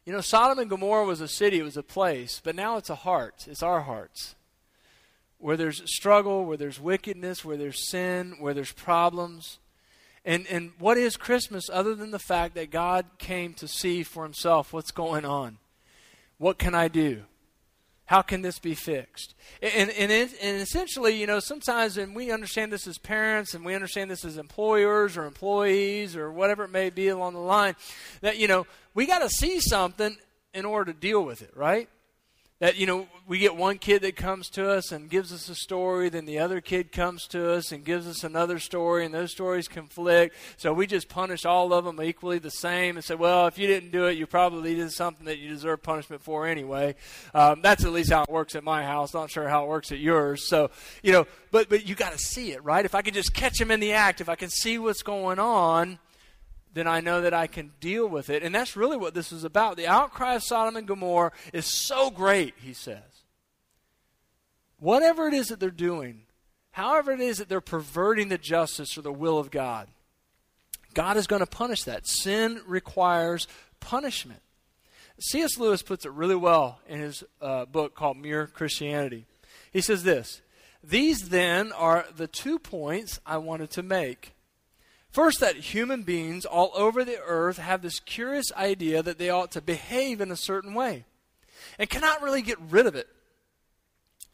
You 0.04 0.12
know, 0.12 0.20
Sodom 0.20 0.58
and 0.58 0.68
Gomorrah 0.68 1.06
was 1.06 1.20
a 1.20 1.28
city, 1.28 1.60
it 1.60 1.62
was 1.62 1.76
a 1.76 1.84
place, 1.84 2.40
but 2.42 2.56
now 2.56 2.78
it's 2.78 2.90
a 2.90 2.96
heart. 2.96 3.46
It's 3.46 3.62
our 3.62 3.82
hearts. 3.82 4.34
Where 5.38 5.56
there's 5.56 5.82
struggle, 5.86 6.44
where 6.44 6.56
there's 6.56 6.80
wickedness, 6.80 7.44
where 7.44 7.56
there's 7.56 7.88
sin, 7.88 8.34
where 8.40 8.54
there's 8.54 8.72
problems. 8.72 9.60
And, 10.24 10.46
and 10.48 10.72
what 10.78 10.98
is 10.98 11.16
Christmas 11.16 11.68
other 11.70 11.94
than 11.94 12.12
the 12.12 12.18
fact 12.18 12.54
that 12.54 12.70
God 12.70 13.06
came 13.18 13.54
to 13.54 13.66
see 13.66 14.02
for 14.02 14.22
himself 14.22 14.72
what's 14.72 14.92
going 14.92 15.24
on? 15.24 15.58
What 16.38 16.58
can 16.58 16.74
I 16.74 16.88
do? 16.88 17.22
How 18.06 18.22
can 18.22 18.42
this 18.42 18.58
be 18.58 18.74
fixed? 18.74 19.34
And, 19.62 19.90
and, 19.90 20.12
and 20.12 20.60
essentially, 20.60 21.18
you 21.18 21.26
know, 21.26 21.40
sometimes, 21.40 21.96
and 21.96 22.14
we 22.14 22.30
understand 22.30 22.72
this 22.72 22.86
as 22.86 22.98
parents 22.98 23.54
and 23.54 23.64
we 23.64 23.74
understand 23.74 24.10
this 24.10 24.24
as 24.24 24.36
employers 24.36 25.16
or 25.16 25.24
employees 25.24 26.14
or 26.14 26.30
whatever 26.30 26.64
it 26.64 26.70
may 26.70 26.90
be 26.90 27.08
along 27.08 27.34
the 27.34 27.40
line, 27.40 27.74
that, 28.20 28.38
you 28.38 28.48
know, 28.48 28.66
we 28.94 29.06
got 29.06 29.20
to 29.20 29.30
see 29.30 29.60
something 29.60 30.16
in 30.52 30.64
order 30.64 30.92
to 30.92 30.98
deal 30.98 31.24
with 31.24 31.42
it, 31.42 31.56
right? 31.56 31.88
That 32.62 32.76
you 32.76 32.86
know 32.86 33.08
we 33.26 33.40
get 33.40 33.56
one 33.56 33.76
kid 33.76 34.02
that 34.02 34.14
comes 34.14 34.48
to 34.48 34.70
us 34.70 34.92
and 34.92 35.10
gives 35.10 35.32
us 35.32 35.48
a 35.48 35.54
story 35.54 36.08
then 36.08 36.26
the 36.26 36.38
other 36.38 36.60
kid 36.60 36.92
comes 36.92 37.26
to 37.26 37.50
us 37.50 37.72
and 37.72 37.84
gives 37.84 38.06
us 38.06 38.22
another 38.22 38.60
story 38.60 39.04
and 39.04 39.12
those 39.12 39.32
stories 39.32 39.66
conflict. 39.66 40.36
So 40.58 40.72
we 40.72 40.86
just 40.86 41.08
punish 41.08 41.44
all 41.44 41.72
of 41.72 41.84
them 41.84 42.00
equally 42.00 42.38
the 42.38 42.52
same 42.52 42.96
and 42.96 43.04
say 43.04 43.16
well 43.16 43.48
if 43.48 43.58
you 43.58 43.66
didn't 43.66 43.90
do 43.90 44.06
it 44.06 44.16
you 44.16 44.28
probably 44.28 44.76
did 44.76 44.92
something 44.92 45.26
that 45.26 45.38
you 45.38 45.48
deserve 45.48 45.82
punishment 45.82 46.22
for 46.22 46.46
anyway. 46.46 46.94
Um, 47.34 47.62
that's 47.62 47.84
at 47.84 47.90
least 47.90 48.12
how 48.12 48.22
it 48.22 48.30
works 48.30 48.54
at 48.54 48.62
my 48.62 48.84
house. 48.84 49.12
Not 49.12 49.28
sure 49.28 49.48
how 49.48 49.64
it 49.64 49.68
works 49.68 49.90
at 49.90 49.98
yours. 49.98 50.48
So 50.48 50.70
you 51.02 51.10
know 51.10 51.26
but 51.50 51.68
but 51.68 51.88
you 51.88 51.96
got 51.96 52.12
to 52.12 52.18
see 52.18 52.52
it 52.52 52.62
right? 52.62 52.84
If 52.84 52.94
i 52.94 53.02
can 53.02 53.12
just 53.12 53.34
catch 53.34 53.60
him 53.60 53.72
in 53.72 53.80
the 53.80 53.94
act 53.94 54.20
if 54.20 54.28
i 54.28 54.36
can 54.36 54.50
see 54.50 54.78
what's 54.78 55.02
going 55.02 55.40
on 55.40 55.98
then 56.74 56.86
I 56.86 57.00
know 57.00 57.20
that 57.20 57.34
I 57.34 57.46
can 57.46 57.72
deal 57.80 58.06
with 58.06 58.30
it. 58.30 58.42
And 58.42 58.54
that's 58.54 58.76
really 58.76 58.96
what 58.96 59.14
this 59.14 59.32
is 59.32 59.44
about. 59.44 59.76
The 59.76 59.86
outcry 59.86 60.34
of 60.34 60.42
Sodom 60.42 60.76
and 60.76 60.86
Gomorrah 60.86 61.32
is 61.52 61.66
so 61.66 62.10
great, 62.10 62.54
he 62.58 62.72
says. 62.72 63.02
Whatever 64.78 65.28
it 65.28 65.34
is 65.34 65.48
that 65.48 65.60
they're 65.60 65.70
doing, 65.70 66.22
however 66.72 67.12
it 67.12 67.20
is 67.20 67.38
that 67.38 67.48
they're 67.48 67.60
perverting 67.60 68.28
the 68.28 68.38
justice 68.38 68.96
or 68.96 69.02
the 69.02 69.12
will 69.12 69.38
of 69.38 69.50
God, 69.50 69.88
God 70.94 71.16
is 71.16 71.26
going 71.26 71.40
to 71.40 71.46
punish 71.46 71.84
that. 71.84 72.06
Sin 72.06 72.60
requires 72.66 73.46
punishment. 73.80 74.40
C.S. 75.20 75.58
Lewis 75.58 75.82
puts 75.82 76.04
it 76.04 76.12
really 76.12 76.34
well 76.34 76.80
in 76.88 76.98
his 76.98 77.22
uh, 77.40 77.64
book 77.66 77.94
called 77.94 78.16
Mere 78.16 78.46
Christianity. 78.46 79.26
He 79.72 79.80
says 79.80 80.02
this 80.02 80.42
These 80.82 81.28
then 81.28 81.72
are 81.72 82.06
the 82.14 82.26
two 82.26 82.58
points 82.58 83.20
I 83.24 83.38
wanted 83.38 83.70
to 83.72 83.82
make. 83.82 84.34
First, 85.12 85.40
that 85.40 85.56
human 85.56 86.02
beings 86.02 86.46
all 86.46 86.72
over 86.74 87.04
the 87.04 87.20
earth 87.20 87.58
have 87.58 87.82
this 87.82 88.00
curious 88.00 88.50
idea 88.56 89.02
that 89.02 89.18
they 89.18 89.28
ought 89.28 89.52
to 89.52 89.60
behave 89.60 90.22
in 90.22 90.30
a 90.30 90.36
certain 90.36 90.72
way 90.72 91.04
and 91.78 91.90
cannot 91.90 92.22
really 92.22 92.40
get 92.40 92.58
rid 92.70 92.86
of 92.86 92.96
it. 92.96 93.08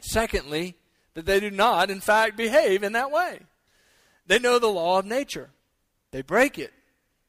Secondly, 0.01 0.77
that 1.15 1.27
they 1.27 1.41
do 1.41 1.51
not, 1.51 1.91
in 1.91 2.01
fact, 2.01 2.37
behave 2.37 2.85
in 2.85 2.93
that 2.93 3.11
way. 3.11 3.41
They 4.29 4.39
know 4.39 4.61
the 4.61 4.69
law 4.69 5.01
of 5.01 5.05
nature, 5.05 5.51
they 6.13 6.23
break 6.23 6.59
it. 6.59 6.73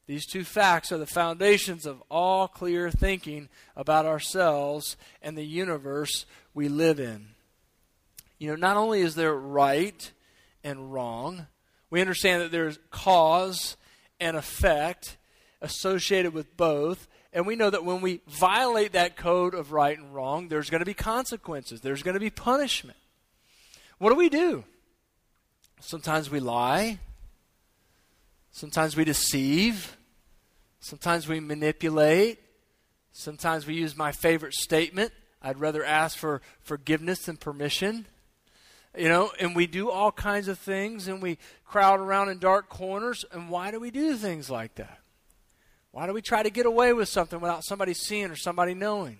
These 0.06 0.26
two 0.26 0.44
facts 0.44 0.92
are 0.92 0.98
the 0.98 1.06
foundations 1.06 1.86
of 1.86 2.02
all 2.10 2.48
clear 2.48 2.90
thinking 2.90 3.48
about 3.76 4.08
ourselves 4.08 4.98
and 5.22 5.38
the 5.38 5.46
universe 5.46 6.26
we 6.56 6.68
live 6.68 7.00
in. 7.00 7.30
You 8.40 8.50
know, 8.50 8.56
not 8.56 8.76
only 8.76 9.02
is 9.02 9.14
there 9.14 9.36
right 9.36 10.12
and 10.64 10.92
wrong, 10.92 11.46
we 11.90 12.02
understand 12.02 12.42
that 12.42 12.52
there's 12.52 12.80
cause 12.92 13.78
and 14.20 14.38
effect 14.38 15.18
associated 15.62 16.34
with 16.34 16.56
both. 16.56 17.08
And 17.34 17.46
we 17.46 17.56
know 17.56 17.70
that 17.70 17.86
when 17.86 18.02
we 18.02 18.22
violate 18.28 18.94
that 18.94 19.16
code 19.16 19.54
of 19.54 19.72
right 19.72 19.98
and 19.98 20.14
wrong, 20.14 20.48
there's 20.48 20.70
going 20.70 20.80
to 20.80 20.86
be 20.86 20.94
consequences, 20.94 21.82
there's 21.82 22.04
going 22.04 22.16
to 22.16 22.20
be 22.20 22.30
punishment. 22.30 22.98
What 23.98 24.10
do 24.10 24.16
we 24.16 24.30
do? 24.30 24.64
Sometimes 25.82 26.30
we 26.30 26.40
lie, 26.40 27.00
sometimes 28.52 28.96
we 28.96 29.06
deceive, 29.06 29.98
sometimes 30.80 31.28
we 31.28 31.40
manipulate, 31.40 32.40
sometimes 33.12 33.66
we 33.66 33.76
use 33.76 33.96
my 33.96 34.12
favorite 34.12 34.54
statement 34.54 35.14
I'd 35.42 35.60
rather 35.60 35.84
ask 35.84 36.18
for 36.18 36.42
forgiveness 36.62 37.26
than 37.26 37.38
permission. 37.38 38.08
You 38.98 39.08
know, 39.08 39.32
and 39.40 39.56
we 39.56 39.68
do 39.68 39.90
all 39.92 40.12
kinds 40.12 40.48
of 40.48 40.58
things 40.58 41.08
and 41.08 41.22
we 41.22 41.38
crowd 41.64 42.00
around 42.00 42.30
in 42.30 42.40
dark 42.40 42.70
corners. 42.70 43.24
And 43.32 43.50
why 43.50 43.72
do 43.72 43.80
we 43.80 43.92
do 43.92 44.16
things 44.16 44.50
like 44.50 44.76
that? 44.76 45.00
Why 45.92 46.08
do 46.08 46.14
we 46.14 46.22
try 46.22 46.44
to 46.44 46.50
get 46.50 46.66
away 46.66 46.94
with 46.94 47.10
something 47.10 47.40
without 47.40 47.64
somebody 47.64 47.94
seeing 47.94 48.32
or 48.32 48.36
somebody 48.36 48.74
knowing? 48.74 49.20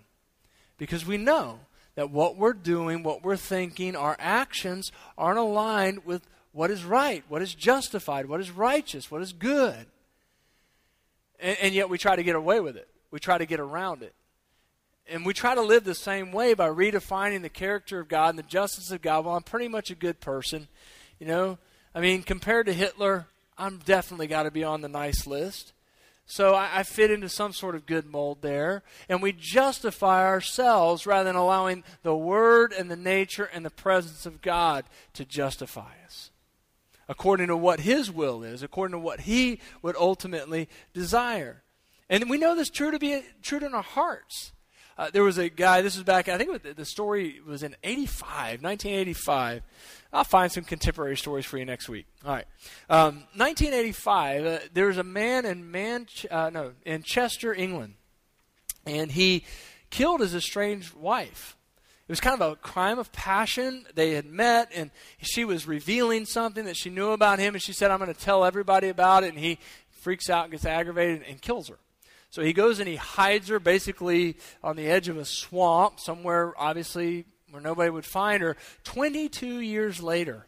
Because 0.78 1.06
we 1.06 1.18
know 1.18 1.60
that 1.96 2.12
what 2.12 2.38
we're 2.38 2.54
doing, 2.54 3.04
what 3.04 3.24
we're 3.24 3.36
thinking, 3.36 3.96
our 3.96 4.16
actions 4.20 4.92
aren't 5.18 5.40
aligned 5.40 6.06
with 6.06 6.28
what 6.52 6.72
is 6.72 6.84
right, 6.84 7.24
what 7.28 7.42
is 7.42 7.54
justified, 7.54 8.28
what 8.28 8.40
is 8.40 8.52
righteous, 8.52 9.12
what 9.12 9.22
is 9.22 9.34
good. 9.34 9.86
And, 11.40 11.58
and, 11.62 11.74
yet 11.74 11.90
we 11.90 11.98
try 11.98 12.16
to 12.16 12.24
get 12.24 12.36
away 12.36 12.60
with 12.60 12.76
it. 12.76 12.88
We 13.12 13.20
try 13.20 13.38
to 13.38 13.46
get 13.46 13.60
around 13.60 14.04
it. 14.04 14.14
And 15.10 15.26
we 15.26 15.34
try 15.34 15.56
to 15.56 15.62
live 15.62 15.84
the 15.84 15.96
same 15.96 16.32
way 16.32 16.54
by 16.54 16.70
redefining 16.70 17.42
the 17.42 17.50
character 17.50 18.00
of 18.00 18.08
God 18.08 18.30
and 18.30 18.40
the 18.40 18.44
justice 18.44 18.92
of 18.92 19.02
God. 19.02 19.26
Well, 19.26 19.36
I'm 19.36 19.44
pretty 19.44 19.68
much 19.68 19.90
a 19.90 19.96
good 19.96 20.20
person. 20.20 20.68
You 21.20 21.28
know, 21.28 21.58
I 21.96 22.00
mean, 22.00 22.24
compared 22.24 22.68
to 22.68 22.74
Hitler, 22.74 23.28
I'm 23.58 23.78
definitely 23.80 24.28
got 24.28 24.44
to 24.44 24.52
be 24.52 24.64
on 24.64 24.82
the 24.82 24.88
nice 24.88 25.26
list. 25.26 25.74
So 26.26 26.54
I, 26.54 26.70
I, 26.80 26.84
fit 26.84 27.10
into 27.10 27.28
some 27.28 27.54
sort 27.54 27.74
of 27.74 27.88
good 27.88 28.06
mold 28.06 28.44
there. 28.44 28.84
And 29.10 29.20
we 29.20 29.32
justify 29.32 30.28
ourselves 30.28 31.08
rather 31.08 31.24
than 31.24 31.36
allowing 31.36 31.84
the 32.04 32.16
Word 32.16 32.72
and 32.72 32.90
the 32.90 32.96
nature 32.96 33.50
and 33.52 33.66
the 33.66 33.72
presence 33.72 34.28
of 34.28 34.44
God 34.44 34.86
to 35.14 35.26
justify 35.26 35.94
us. 36.06 36.30
According 37.08 37.48
to 37.48 37.58
what 37.58 37.80
His 37.80 38.12
will 38.12 38.44
is, 38.44 38.62
according 38.62 38.92
to 38.92 39.04
what 39.04 39.22
He 39.22 39.60
would 39.82 39.96
ultimately 39.96 40.70
desire. 40.94 41.64
And 42.12 42.30
we 42.30 42.38
know 42.38 42.56
this 42.56 42.70
true 42.70 42.92
to 42.92 43.00
be 43.00 43.24
true 43.42 43.60
in 43.60 43.74
our 43.74 43.82
hearts. 43.82 44.52
Uh, 45.00 45.10
there 45.14 45.24
was 45.24 45.38
a 45.38 45.48
guy, 45.48 45.82
this 45.82 45.96
was 45.96 46.04
back, 46.04 46.28
I 46.28 46.38
think 46.38 46.76
the 46.76 46.84
story 46.84 47.40
was 47.48 47.64
in 47.64 47.74
85, 47.86 48.62
1985. 48.62 49.64
I'll 50.12 50.26
find 50.26 50.52
some 50.52 50.66
contemporary 50.66 51.16
stories 51.16 51.46
for 51.46 51.58
you 51.58 51.64
next 51.64 51.88
week. 51.88 52.06
All 52.26 52.34
right. 52.34 52.46
Um, 52.90 53.24
1985, 53.38 54.46
uh, 54.46 54.60
there 54.74 54.88
was 54.88 54.98
a 54.98 55.04
man 55.04 55.46
in, 55.46 55.72
Man- 55.72 56.08
uh, 56.30 56.50
no, 56.50 56.74
in 56.86 57.04
Chester, 57.04 57.54
England, 57.54 57.94
and 58.86 59.10
he 59.10 59.46
killed 59.90 60.20
his 60.20 60.36
estranged 60.36 60.94
wife. 60.94 61.56
It 62.10 62.12
was 62.12 62.20
kind 62.20 62.42
of 62.42 62.52
a 62.52 62.56
crime 62.58 63.00
of 63.00 63.14
passion. 63.14 63.86
They 63.96 64.16
had 64.16 64.26
met, 64.26 64.70
and 64.76 64.92
she 65.22 65.46
was 65.46 65.66
revealing 65.66 66.26
something 66.26 66.66
that 66.66 66.76
she 66.76 66.90
knew 66.90 67.12
about 67.12 67.40
him, 67.40 67.56
and 67.56 67.64
she 67.64 67.72
said, 67.72 67.90
I'm 67.90 68.00
going 68.00 68.14
to 68.14 68.20
tell 68.20 68.44
everybody 68.44 68.90
about 68.90 69.24
it. 69.24 69.30
And 69.30 69.40
he 69.40 69.60
freaks 70.02 70.30
out, 70.30 70.44
and 70.44 70.52
gets 70.52 70.66
aggravated, 70.66 71.24
and 71.26 71.42
kills 71.42 71.70
her. 71.70 71.80
So 72.30 72.44
he 72.44 72.54
goes 72.54 72.80
and 72.80 72.88
he 72.88 72.96
hides 72.96 73.48
her 73.50 73.60
basically 73.60 74.38
on 74.64 74.76
the 74.76 74.88
edge 74.88 75.08
of 75.08 75.18
a 75.18 75.26
swamp, 75.26 76.00
somewhere 76.00 76.54
obviously 76.58 77.26
where 77.50 77.62
nobody 77.62 77.90
would 77.90 78.06
find 78.06 78.42
her. 78.44 78.56
22 78.84 79.60
years 79.60 80.02
later, 80.02 80.46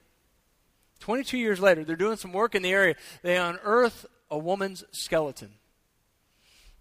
22 0.99 1.37
years 1.37 1.59
later, 1.59 1.83
they're 1.83 1.95
doing 1.95 2.17
some 2.17 2.31
work 2.31 2.53
in 2.53 2.61
the 2.61 2.71
area. 2.71 2.95
They 3.23 3.37
unearth 3.37 4.05
a 4.29 4.37
woman's 4.37 4.83
skeleton. 4.91 5.53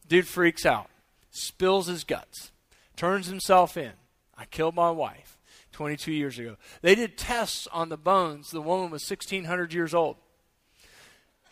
Dude 0.07 0.27
freaks 0.27 0.67
out, 0.67 0.91
spills 1.31 1.87
his 1.87 2.05
guts, 2.05 2.53
turns 2.97 3.27
himself 3.27 3.77
in. 3.77 3.93
I 4.37 4.45
killed 4.45 4.75
my 4.75 4.91
wife 4.91 5.39
22 5.73 6.13
years 6.13 6.39
ago. 6.39 6.57
They 6.83 6.95
did 6.95 7.17
tests 7.17 7.67
on 7.73 7.89
the 7.89 7.97
bones. 7.97 8.51
The 8.51 8.61
woman 8.61 8.91
was 8.91 9.09
1,600 9.09 9.73
years 9.73 9.95
old. 9.95 10.17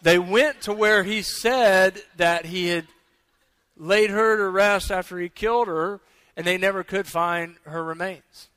They 0.02 0.18
went 0.18 0.60
to 0.62 0.72
where 0.72 1.04
he 1.04 1.22
said 1.22 2.02
that 2.16 2.46
he 2.46 2.68
had 2.68 2.86
laid 3.78 4.10
her 4.10 4.36
to 4.36 4.48
rest 4.48 4.90
after 4.90 5.18
he 5.18 5.28
killed 5.28 5.68
her, 5.68 6.00
and 6.36 6.46
they 6.46 6.58
never 6.58 6.84
could 6.84 7.06
find 7.06 7.56
her 7.64 7.82
remains. 7.82 8.48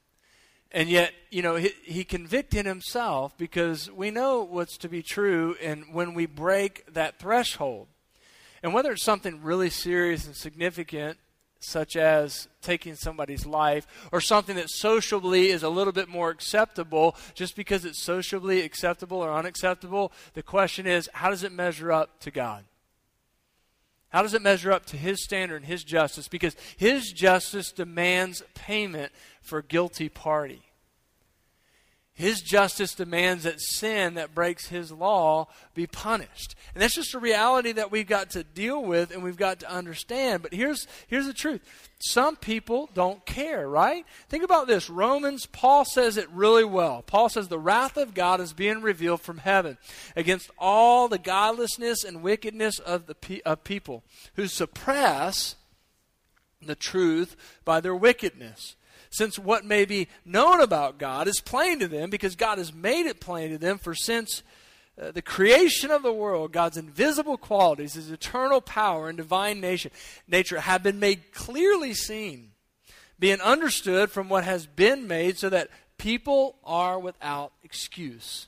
And 0.72 0.90
yet, 0.90 1.14
you 1.30 1.42
know, 1.42 1.56
he, 1.56 1.72
he, 1.84 2.04
convicted 2.04 2.66
himself 2.66 3.38
because 3.38 3.92
we 3.92 4.10
know 4.10 4.44
what's 4.44 4.78
to 4.78 4.90
be 4.90 5.04
true, 5.04 5.56
and 5.62 5.94
when 5.94 6.14
we 6.14 6.26
break 6.26 6.86
that 6.94 7.20
threshold, 7.20 7.88
and 8.64 8.74
whether 8.74 8.92
it's 8.94 9.04
something 9.04 9.42
really 9.42 9.70
serious 9.70 10.26
and 10.26 10.36
significant, 10.36 11.18
such 11.60 11.96
as 11.96 12.48
taking 12.62 12.96
somebody's 12.96 13.46
life, 13.46 13.86
or 14.14 14.22
something 14.22 14.56
that 14.56 14.70
socially 14.70 15.50
is 15.50 15.62
a 15.62 15.70
little 15.70 15.94
bit 15.94 16.08
more 16.08 16.30
acceptable, 16.30 17.18
just 17.34 17.56
because 17.56 17.84
it's 17.84 18.02
socially 18.02 18.62
acceptable 18.62 19.18
or 19.18 19.34
unacceptable, 19.34 20.12
the 20.34 20.44
question 20.44 20.88
is, 20.88 21.10
how 21.14 21.30
does 21.30 21.44
it 21.44 21.52
measure 21.52 21.92
up 21.92 22.20
to 22.22 22.32
God? 22.32 22.64
How 24.12 24.22
does 24.22 24.34
it 24.34 24.42
measure 24.42 24.72
up 24.72 24.86
to 24.88 24.98
his 24.98 25.24
standard 25.24 25.58
and 25.58 25.66
his 25.66 25.84
justice? 25.84 26.28
Because 26.28 26.56
his 26.78 27.12
justice 27.12 27.72
demands 27.72 28.44
payment 28.54 29.12
for 29.42 29.62
guilty 29.62 30.10
party. 30.10 30.62
His 32.22 32.44
justice 32.44 32.94
demands 32.94 33.46
that 33.46 33.60
sin 33.60 34.14
that 34.14 34.36
breaks 34.36 34.68
his 34.68 34.92
law 34.92 35.48
be 35.74 35.88
punished. 35.88 36.54
And 36.76 36.84
that's 36.84 36.94
just 36.94 37.16
a 37.16 37.20
reality 37.20 37.72
that 37.72 37.90
we've 37.90 38.06
got 38.06 38.30
to 38.32 38.44
deal 38.44 38.80
with 38.80 39.10
and 39.10 39.24
we've 39.24 39.36
got 39.36 39.62
to 39.62 39.72
understand. 39.72 40.44
But 40.44 40.54
here's, 40.54 40.86
here's 41.08 41.26
the 41.26 41.34
truth 41.34 41.62
some 42.00 42.36
people 42.36 42.92
don't 42.94 43.26
care, 43.26 43.68
right? 43.68 44.06
Think 44.30 44.44
about 44.44 44.68
this. 44.68 44.88
Romans, 44.88 45.48
Paul 45.48 45.84
says 45.84 46.16
it 46.16 46.30
really 46.30 46.64
well. 46.64 47.02
Paul 47.02 47.28
says 47.28 47.48
the 47.48 47.58
wrath 47.58 47.98
of 47.98 48.14
God 48.14 48.40
is 48.40 48.54
being 48.54 48.84
revealed 48.84 49.22
from 49.22 49.40
heaven 49.40 49.80
against 50.16 50.52
all 50.60 51.08
the 51.08 51.18
godlessness 51.18 52.04
and 52.04 52.22
wickedness 52.22 52.78
of 52.78 53.08
the 53.08 53.16
pe- 53.16 53.42
of 53.48 53.64
people 53.64 54.04
who 54.36 54.46
suppress 54.46 55.56
the 56.62 56.76
truth 56.76 57.36
by 57.66 57.82
their 57.82 57.96
wickedness 57.96 58.76
since 59.12 59.38
what 59.38 59.66
may 59.66 59.86
be 59.86 60.08
known 60.26 60.62
about 60.62 60.98
God 60.98 61.28
is 61.28 61.42
plain 61.42 61.80
to 61.80 61.88
them 61.88 62.10
because 62.10 62.36
God 62.36 62.58
has 62.58 62.74
made 62.74 63.06
it 63.06 63.20
plain 63.20 63.52
to 63.52 63.58
them 63.58 63.78
for 63.78 63.94
since 63.94 64.42
uh, 65.00 65.12
the 65.12 65.22
creation 65.22 65.92
of 65.92 66.02
the 66.02 66.14
world, 66.14 66.52
God's 66.52 66.78
invisible 66.78 67.38
qualities, 67.38 67.94
his 67.94 68.10
eternal 68.10 68.62
power 68.62 69.10
and 69.10 69.18
divine 69.18 69.60
nature, 69.60 69.90
nature 70.28 70.62
have 70.62 70.82
been 70.82 71.00
made 71.00 71.32
clearly 71.34 71.94
seen, 71.94 72.52
being 73.20 73.42
understood 73.42 74.12
from 74.12 74.30
what 74.30 74.46
has 74.46 74.66
been 74.66 75.08
made 75.08 75.38
so 75.38 75.50
that 75.50 75.70
people 75.98 76.58
are 76.64 77.00
without 77.00 77.52
excuse. 77.64 78.48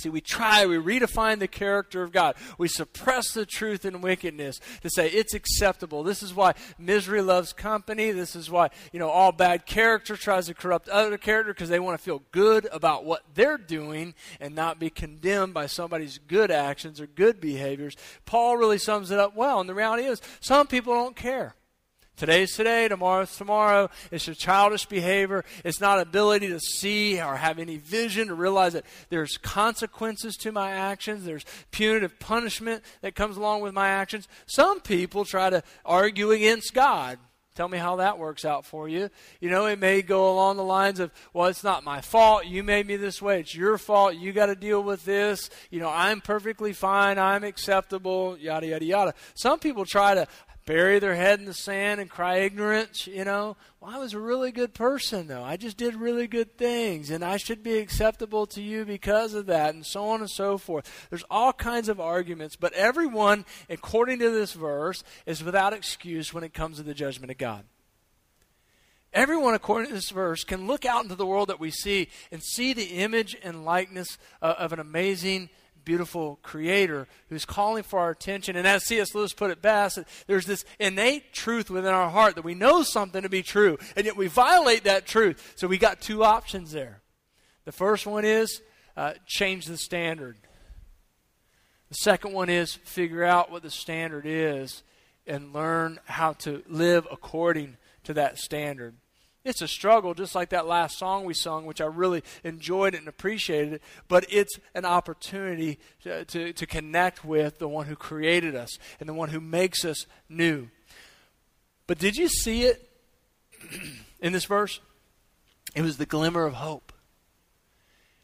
See, 0.00 0.08
we 0.08 0.20
try, 0.20 0.66
we 0.66 0.76
redefine 0.76 1.38
the 1.38 1.48
character 1.48 2.02
of 2.02 2.12
God. 2.12 2.36
We 2.58 2.68
suppress 2.68 3.32
the 3.32 3.46
truth 3.46 3.84
and 3.84 4.02
wickedness 4.02 4.60
to 4.82 4.90
say 4.90 5.08
it's 5.08 5.34
acceptable. 5.34 6.02
This 6.02 6.22
is 6.22 6.34
why 6.34 6.54
misery 6.78 7.22
loves 7.22 7.52
company. 7.52 8.10
This 8.10 8.34
is 8.34 8.50
why, 8.50 8.70
you 8.92 8.98
know, 8.98 9.10
all 9.10 9.32
bad 9.32 9.66
character 9.66 10.16
tries 10.16 10.46
to 10.46 10.54
corrupt 10.54 10.88
other 10.88 11.18
character 11.18 11.52
because 11.52 11.68
they 11.68 11.80
want 11.80 11.98
to 11.98 12.04
feel 12.04 12.22
good 12.32 12.68
about 12.72 13.04
what 13.04 13.22
they're 13.34 13.58
doing 13.58 14.14
and 14.40 14.54
not 14.54 14.78
be 14.78 14.90
condemned 14.90 15.54
by 15.54 15.66
somebody's 15.66 16.18
good 16.18 16.50
actions 16.50 17.00
or 17.00 17.06
good 17.06 17.40
behaviors. 17.40 17.96
Paul 18.24 18.56
really 18.56 18.78
sums 18.78 19.10
it 19.10 19.18
up 19.18 19.36
well. 19.36 19.60
And 19.60 19.68
the 19.68 19.74
reality 19.74 20.04
is, 20.04 20.20
some 20.40 20.66
people 20.66 20.94
don't 20.94 21.16
care. 21.16 21.54
Today's 22.20 22.54
today, 22.54 22.86
tomorrow's 22.86 23.34
tomorrow. 23.34 23.88
It's 24.10 24.28
a 24.28 24.34
childish 24.34 24.84
behavior. 24.84 25.42
It's 25.64 25.80
not 25.80 26.00
ability 26.00 26.48
to 26.48 26.60
see 26.60 27.18
or 27.18 27.36
have 27.36 27.58
any 27.58 27.78
vision 27.78 28.28
to 28.28 28.34
realize 28.34 28.74
that 28.74 28.84
there's 29.08 29.38
consequences 29.38 30.36
to 30.40 30.52
my 30.52 30.70
actions. 30.70 31.24
There's 31.24 31.46
punitive 31.70 32.20
punishment 32.20 32.84
that 33.00 33.14
comes 33.14 33.38
along 33.38 33.62
with 33.62 33.72
my 33.72 33.88
actions. 33.88 34.28
Some 34.44 34.82
people 34.82 35.24
try 35.24 35.48
to 35.48 35.62
argue 35.82 36.30
against 36.30 36.74
God. 36.74 37.18
Tell 37.54 37.68
me 37.68 37.78
how 37.78 37.96
that 37.96 38.18
works 38.18 38.44
out 38.44 38.66
for 38.66 38.86
you. 38.86 39.08
You 39.40 39.48
know, 39.48 39.64
it 39.64 39.78
may 39.78 40.02
go 40.02 40.30
along 40.30 40.58
the 40.58 40.62
lines 40.62 41.00
of, 41.00 41.10
well, 41.32 41.48
it's 41.48 41.64
not 41.64 41.84
my 41.84 42.02
fault. 42.02 42.44
You 42.44 42.62
made 42.62 42.86
me 42.86 42.96
this 42.96 43.20
way. 43.20 43.40
It's 43.40 43.54
your 43.54 43.78
fault. 43.78 44.14
You 44.14 44.32
got 44.32 44.46
to 44.46 44.54
deal 44.54 44.82
with 44.82 45.06
this. 45.06 45.48
You 45.70 45.80
know, 45.80 45.90
I'm 45.90 46.20
perfectly 46.20 46.74
fine. 46.74 47.18
I'm 47.18 47.44
acceptable. 47.44 48.36
Yada, 48.38 48.66
yada, 48.66 48.84
yada. 48.84 49.14
Some 49.34 49.58
people 49.58 49.84
try 49.84 50.14
to 50.14 50.26
bury 50.66 50.98
their 50.98 51.14
head 51.14 51.40
in 51.40 51.46
the 51.46 51.54
sand 51.54 52.00
and 52.00 52.08
cry 52.08 52.38
ignorance, 52.38 53.06
you 53.06 53.24
know. 53.24 53.56
Well, 53.80 53.94
I 53.94 53.98
was 53.98 54.14
a 54.14 54.20
really 54.20 54.52
good 54.52 54.74
person, 54.74 55.26
though. 55.26 55.42
I 55.42 55.56
just 55.56 55.76
did 55.76 55.94
really 55.94 56.26
good 56.26 56.56
things, 56.56 57.10
and 57.10 57.24
I 57.24 57.36
should 57.36 57.62
be 57.62 57.78
acceptable 57.78 58.46
to 58.46 58.62
you 58.62 58.84
because 58.84 59.34
of 59.34 59.46
that, 59.46 59.74
and 59.74 59.84
so 59.84 60.04
on 60.08 60.20
and 60.20 60.30
so 60.30 60.58
forth. 60.58 61.08
There's 61.10 61.24
all 61.30 61.52
kinds 61.52 61.88
of 61.88 62.00
arguments, 62.00 62.56
but 62.56 62.72
everyone, 62.74 63.44
according 63.68 64.18
to 64.20 64.30
this 64.30 64.52
verse, 64.52 65.02
is 65.26 65.42
without 65.42 65.72
excuse 65.72 66.32
when 66.32 66.44
it 66.44 66.54
comes 66.54 66.76
to 66.76 66.82
the 66.82 66.94
judgment 66.94 67.30
of 67.30 67.38
God. 67.38 67.64
Everyone, 69.12 69.54
according 69.54 69.88
to 69.88 69.94
this 69.94 70.10
verse, 70.10 70.44
can 70.44 70.68
look 70.68 70.84
out 70.84 71.02
into 71.02 71.16
the 71.16 71.26
world 71.26 71.48
that 71.48 71.58
we 71.58 71.72
see 71.72 72.08
and 72.30 72.40
see 72.42 72.72
the 72.72 72.98
image 72.98 73.36
and 73.42 73.64
likeness 73.64 74.18
uh, 74.40 74.54
of 74.56 74.72
an 74.72 74.78
amazing 74.78 75.50
beautiful 75.84 76.38
creator 76.42 77.06
who's 77.28 77.44
calling 77.44 77.82
for 77.82 77.98
our 77.98 78.10
attention. 78.10 78.56
And 78.56 78.66
as 78.66 78.84
C.S. 78.84 79.14
Lewis 79.14 79.32
put 79.32 79.50
it 79.50 79.62
best, 79.62 79.98
there's 80.26 80.46
this 80.46 80.64
innate 80.78 81.32
truth 81.32 81.70
within 81.70 81.92
our 81.92 82.10
heart 82.10 82.34
that 82.34 82.44
we 82.44 82.54
know 82.54 82.82
something 82.82 83.22
to 83.22 83.28
be 83.28 83.42
true, 83.42 83.78
and 83.96 84.06
yet 84.06 84.16
we 84.16 84.26
violate 84.26 84.84
that 84.84 85.06
truth. 85.06 85.54
So 85.56 85.66
we 85.66 85.78
got 85.78 86.00
two 86.00 86.24
options 86.24 86.72
there. 86.72 87.02
The 87.64 87.72
first 87.72 88.06
one 88.06 88.24
is 88.24 88.62
uh, 88.96 89.14
change 89.26 89.66
the 89.66 89.76
standard. 89.76 90.36
The 91.88 91.94
second 91.94 92.32
one 92.32 92.48
is 92.48 92.74
figure 92.74 93.24
out 93.24 93.50
what 93.50 93.62
the 93.62 93.70
standard 93.70 94.24
is 94.26 94.82
and 95.26 95.52
learn 95.52 95.98
how 96.04 96.32
to 96.34 96.62
live 96.68 97.06
according 97.10 97.76
to 98.04 98.14
that 98.14 98.38
standard. 98.38 98.94
It's 99.42 99.62
a 99.62 99.68
struggle, 99.68 100.12
just 100.12 100.34
like 100.34 100.50
that 100.50 100.66
last 100.66 100.98
song 100.98 101.24
we 101.24 101.32
sung, 101.32 101.64
which 101.64 101.80
I 101.80 101.86
really 101.86 102.22
enjoyed 102.44 102.94
and 102.94 103.08
appreciated 103.08 103.74
it. 103.74 103.82
But 104.06 104.26
it's 104.28 104.58
an 104.74 104.84
opportunity 104.84 105.78
to, 106.02 106.26
to, 106.26 106.52
to, 106.52 106.66
connect 106.66 107.24
with 107.24 107.58
the 107.58 107.68
one 107.68 107.86
who 107.86 107.96
created 107.96 108.54
us 108.54 108.78
and 108.98 109.08
the 109.08 109.14
one 109.14 109.30
who 109.30 109.40
makes 109.40 109.82
us 109.84 110.06
new. 110.28 110.68
But 111.86 111.98
did 111.98 112.18
you 112.18 112.28
see 112.28 112.64
it 112.64 112.86
in 114.20 114.34
this 114.34 114.44
verse? 114.44 114.80
It 115.74 115.82
was 115.82 115.96
the 115.96 116.06
glimmer 116.06 116.44
of 116.44 116.54
hope. 116.54 116.92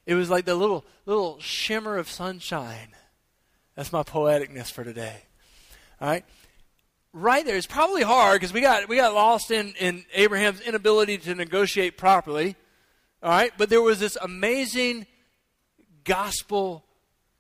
It 0.05 0.15
was 0.15 0.29
like 0.29 0.45
the 0.45 0.55
little 0.55 0.85
little 1.07 1.41
shimmer 1.41 1.97
of 1.97 2.11
sunshine. 2.11 2.89
That's 3.75 3.93
my 3.93 4.03
poeticness 4.03 4.71
for 4.71 4.85
today. 4.85 5.23
All 6.01 6.09
right 6.09 6.25
right 7.17 7.45
there. 7.45 7.57
It's 7.57 7.67
probably 7.67 8.03
hard 8.03 8.41
because 8.41 8.53
we 8.53 8.61
got 8.61 8.89
we 8.89 8.97
got 8.97 9.15
lost 9.15 9.51
in 9.51 9.75
in 9.81 10.05
Abraham's 10.15 10.61
inability 10.61 11.19
to 11.19 11.35
negotiate 11.35 11.97
properly. 11.97 12.57
All 13.23 13.31
right, 13.31 13.53
but 13.57 13.71
there 13.71 13.83
was 13.83 13.99
this 13.99 14.17
amazing 14.21 15.07
gospel 16.05 16.85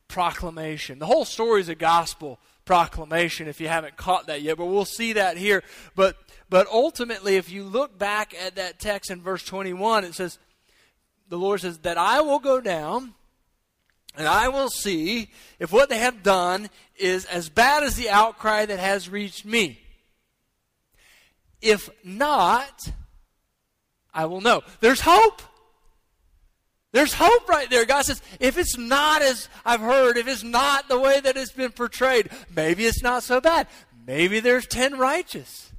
proclamation. 0.08 0.98
The 0.98 1.06
whole 1.06 1.24
story 1.24 1.60
is 1.60 1.68
a 1.68 1.74
gospel 1.74 2.40
proclamation 2.64 3.46
if 3.46 3.60
you 3.60 3.68
haven't 3.68 3.96
caught 3.96 4.26
that 4.26 4.42
yet, 4.42 4.56
but 4.56 4.66
we'll 4.66 4.84
see 4.84 5.12
that 5.12 5.36
here. 5.36 5.62
But 5.94 6.16
but 6.48 6.66
ultimately 6.68 7.36
if 7.36 7.50
you 7.50 7.64
look 7.64 7.98
back 7.98 8.34
at 8.34 8.56
that 8.56 8.80
text 8.80 9.10
in 9.10 9.20
verse 9.20 9.44
21, 9.44 10.04
it 10.04 10.14
says 10.14 10.38
the 11.28 11.38
Lord 11.38 11.60
says 11.60 11.78
that 11.78 11.98
I 11.98 12.22
will 12.22 12.38
go 12.38 12.60
down 12.60 13.14
and 14.16 14.26
I 14.26 14.48
will 14.48 14.70
see 14.70 15.31
if 15.59 15.72
what 15.72 15.88
they 15.88 15.98
have 15.98 16.22
done 16.22 16.70
is 16.98 17.24
as 17.26 17.48
bad 17.48 17.83
as 17.83 17.96
the 17.96 18.11
outcry 18.11 18.66
that 18.66 18.79
has 18.79 19.09
reached 19.09 19.44
me. 19.44 19.81
If 21.61 21.90
not, 22.05 22.90
I 24.12 24.26
will 24.26 24.40
know. 24.40 24.62
There's 24.81 25.00
hope. 25.00 25.42
There's 26.92 27.12
hope 27.12 27.48
right 27.48 27.68
there. 27.68 27.85
God 27.85 28.07
says, 28.07 28.22
if 28.40 28.57
it's 28.57 28.79
not 28.79 29.20
as 29.20 29.48
I've 29.64 29.81
heard, 29.81 30.16
if 30.16 30.29
it's 30.29 30.42
not 30.42 30.88
the 30.88 30.98
way 30.98 31.20
that 31.20 31.37
it's 31.37 31.52
been 31.52 31.72
portrayed, 31.72 32.31
maybe 32.55 32.87
it's 32.87 33.02
not 33.02 33.22
so 33.22 33.40
bad. 33.40 33.66
Maybe 34.07 34.40
there's 34.40 34.66
10 34.66 34.96
righteous. 34.96 35.72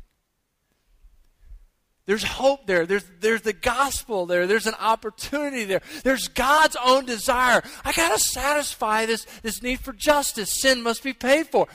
There's 2.08 2.24
hope 2.24 2.65
there. 2.65 2.86
There's, 2.86 3.04
there's 3.20 3.41
the 3.41 3.52
gospel 3.52 4.26
there. 4.26 4.48
There's 4.48 4.65
an 4.65 4.76
opportunity 4.80 5.65
there. 5.65 5.82
There's 6.06 6.30
God's 6.30 6.78
own 6.84 7.06
desire. 7.06 7.62
I 7.84 7.91
got 7.91 8.17
to 8.17 8.20
satisfy 8.20 9.06
this, 9.06 9.28
this 9.43 9.62
need 9.62 9.82
for 9.82 9.91
justice. 9.91 10.62
Sin 10.62 10.82
must 10.82 11.04
be 11.04 11.12
paid 11.12 11.48
for. 11.48 11.67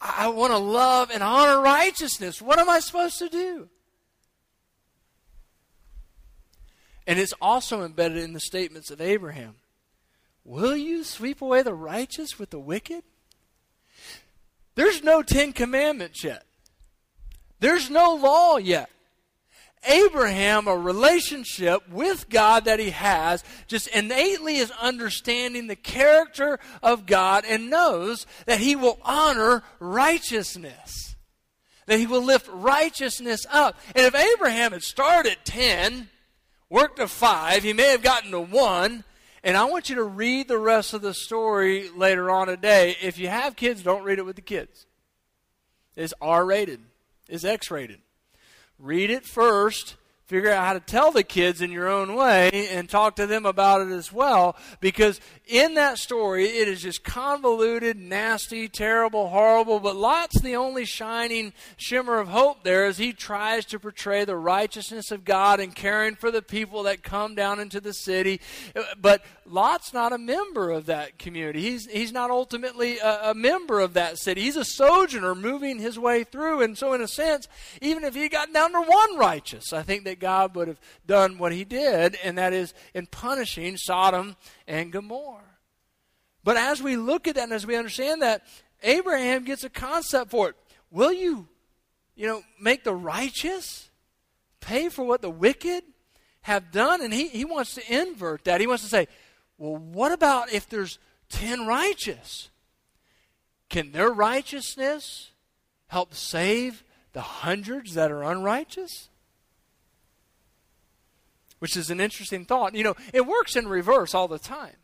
I, 0.00 0.24
I 0.24 0.28
want 0.28 0.52
to 0.52 0.58
love 0.58 1.12
and 1.12 1.22
honor 1.22 1.60
righteousness. 1.60 2.42
What 2.42 2.58
am 2.58 2.68
I 2.68 2.80
supposed 2.80 3.20
to 3.20 3.28
do? 3.28 3.68
And 7.06 7.20
it's 7.20 7.34
also 7.40 7.84
embedded 7.84 8.18
in 8.18 8.32
the 8.32 8.40
statements 8.40 8.90
of 8.90 9.00
Abraham. 9.00 9.54
Will 10.44 10.76
you 10.76 11.04
sweep 11.04 11.42
away 11.42 11.62
the 11.62 11.74
righteous 11.74 12.40
with 12.40 12.50
the 12.50 12.58
wicked? 12.58 13.04
There's 14.74 15.04
no 15.04 15.22
Ten 15.22 15.52
Commandments 15.52 16.24
yet. 16.24 16.44
There's 17.60 17.88
no 17.88 18.16
law 18.16 18.56
yet. 18.56 18.90
Abraham 19.86 20.68
a 20.68 20.76
relationship 20.76 21.88
with 21.88 22.28
God 22.28 22.64
that 22.64 22.78
he 22.78 22.90
has, 22.90 23.44
just 23.66 23.88
innately 23.88 24.56
is 24.56 24.70
understanding 24.80 25.66
the 25.66 25.76
character 25.76 26.58
of 26.82 27.06
God 27.06 27.44
and 27.48 27.70
knows 27.70 28.26
that 28.46 28.60
he 28.60 28.76
will 28.76 28.98
honor 29.04 29.62
righteousness. 29.78 31.16
That 31.86 31.98
he 31.98 32.06
will 32.06 32.22
lift 32.22 32.48
righteousness 32.52 33.46
up. 33.50 33.78
And 33.94 34.04
if 34.04 34.14
Abraham 34.14 34.72
had 34.72 34.82
started 34.82 35.32
at 35.32 35.44
10, 35.44 36.08
worked 36.68 36.98
to 36.98 37.08
5, 37.08 37.62
he 37.62 37.72
may 37.72 37.90
have 37.90 38.02
gotten 38.02 38.30
to 38.32 38.40
1. 38.40 39.04
And 39.44 39.56
I 39.56 39.64
want 39.64 39.88
you 39.88 39.94
to 39.96 40.04
read 40.04 40.48
the 40.48 40.58
rest 40.58 40.92
of 40.92 41.00
the 41.00 41.14
story 41.14 41.88
later 41.90 42.30
on 42.30 42.48
today. 42.48 42.96
If 43.00 43.18
you 43.18 43.28
have 43.28 43.56
kids, 43.56 43.82
don't 43.82 44.02
read 44.02 44.18
it 44.18 44.26
with 44.26 44.36
the 44.36 44.42
kids. 44.42 44.86
It's 45.96 46.14
R 46.20 46.44
rated, 46.44 46.80
it's 47.28 47.44
X 47.44 47.70
rated. 47.70 48.00
Read 48.78 49.10
it 49.10 49.24
first 49.24 49.96
figure 50.28 50.50
out 50.50 50.66
how 50.66 50.72
to 50.74 50.80
tell 50.80 51.10
the 51.10 51.22
kids 51.22 51.62
in 51.62 51.72
your 51.72 51.88
own 51.88 52.14
way 52.14 52.50
and 52.70 52.86
talk 52.86 53.16
to 53.16 53.26
them 53.26 53.46
about 53.46 53.80
it 53.80 53.90
as 53.90 54.12
well 54.12 54.54
because 54.78 55.22
in 55.46 55.72
that 55.72 55.96
story 55.96 56.44
it 56.44 56.68
is 56.68 56.82
just 56.82 57.02
convoluted 57.02 57.96
nasty 57.96 58.68
terrible 58.68 59.30
horrible 59.30 59.80
but 59.80 59.96
Lot's 59.96 60.38
the 60.42 60.54
only 60.54 60.84
shining 60.84 61.50
shimmer 61.78 62.18
of 62.18 62.28
hope 62.28 62.62
there 62.62 62.84
as 62.84 62.98
he 62.98 63.14
tries 63.14 63.64
to 63.64 63.80
portray 63.80 64.26
the 64.26 64.36
righteousness 64.36 65.10
of 65.10 65.24
god 65.24 65.60
and 65.60 65.74
caring 65.74 66.14
for 66.14 66.30
the 66.30 66.42
people 66.42 66.82
that 66.82 67.02
come 67.02 67.34
down 67.34 67.58
into 67.58 67.80
the 67.80 67.94
city. 67.94 68.38
But 69.00 69.24
Lot's 69.50 69.92
not 69.92 70.12
a 70.12 70.18
member 70.18 70.70
of 70.70 70.86
that 70.86 71.18
community 71.18 71.62
he's, 71.62 71.86
he's 71.86 72.12
not 72.12 72.30
ultimately 72.30 72.98
a, 72.98 73.30
a 73.30 73.34
member 73.34 73.80
of 73.80 73.94
that 73.94 74.18
city 74.18 74.42
he's 74.42 74.56
a 74.56 74.64
sojourner 74.64 75.34
moving 75.34 75.78
his 75.78 75.98
way 75.98 76.24
through 76.24 76.62
and 76.62 76.76
so 76.76 76.92
in 76.92 77.00
a 77.00 77.08
sense 77.08 77.48
even 77.80 78.04
if 78.04 78.14
he 78.14 78.28
got 78.28 78.52
down 78.52 78.72
to 78.72 78.80
one 78.80 79.16
righteous 79.16 79.72
i 79.72 79.82
think 79.82 80.04
that 80.04 80.18
God 80.20 80.54
would 80.54 80.68
have 80.68 80.80
done 81.06 81.38
what 81.38 81.52
he 81.52 81.64
did, 81.64 82.16
and 82.22 82.38
that 82.38 82.52
is 82.52 82.74
in 82.94 83.06
punishing 83.06 83.76
Sodom 83.76 84.36
and 84.66 84.92
Gomorrah. 84.92 85.42
But 86.44 86.56
as 86.56 86.82
we 86.82 86.96
look 86.96 87.26
at 87.26 87.34
that 87.36 87.44
and 87.44 87.52
as 87.52 87.66
we 87.66 87.76
understand 87.76 88.22
that, 88.22 88.42
Abraham 88.82 89.44
gets 89.44 89.64
a 89.64 89.70
concept 89.70 90.30
for 90.30 90.50
it. 90.50 90.56
Will 90.90 91.12
you, 91.12 91.48
you 92.14 92.26
know, 92.26 92.42
make 92.60 92.84
the 92.84 92.94
righteous 92.94 93.90
pay 94.60 94.88
for 94.88 95.04
what 95.04 95.22
the 95.22 95.30
wicked 95.30 95.82
have 96.42 96.70
done? 96.70 97.02
And 97.02 97.12
he, 97.12 97.28
he 97.28 97.44
wants 97.44 97.74
to 97.74 97.92
invert 97.92 98.44
that. 98.44 98.60
He 98.60 98.66
wants 98.66 98.84
to 98.84 98.88
say, 98.88 99.08
well, 99.58 99.76
what 99.76 100.12
about 100.12 100.52
if 100.52 100.68
there's 100.68 100.98
10 101.30 101.66
righteous? 101.66 102.50
Can 103.68 103.92
their 103.92 104.10
righteousness 104.10 105.32
help 105.88 106.14
save 106.14 106.84
the 107.12 107.20
hundreds 107.20 107.94
that 107.94 108.10
are 108.10 108.22
unrighteous? 108.22 109.10
which 111.58 111.76
is 111.76 111.90
an 111.90 112.00
interesting 112.00 112.44
thought. 112.44 112.74
You 112.74 112.84
know, 112.84 112.94
it 113.12 113.26
works 113.26 113.56
in 113.56 113.68
reverse 113.68 114.14
all 114.14 114.28
the 114.28 114.38
time. 114.38 114.76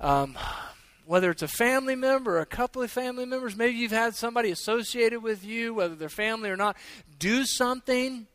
Um, 0.00 0.38
whether 1.06 1.30
it's 1.30 1.42
a 1.42 1.48
family 1.48 1.96
member 1.96 2.36
or 2.36 2.40
a 2.40 2.46
couple 2.46 2.82
of 2.82 2.90
family 2.90 3.24
members, 3.24 3.56
maybe 3.56 3.76
you've 3.76 3.90
had 3.90 4.14
somebody 4.14 4.50
associated 4.50 5.22
with 5.22 5.44
you, 5.44 5.74
whether 5.74 5.94
they're 5.94 6.08
family 6.08 6.50
or 6.50 6.56
not, 6.56 6.76
do 7.18 7.44
something 7.44 8.26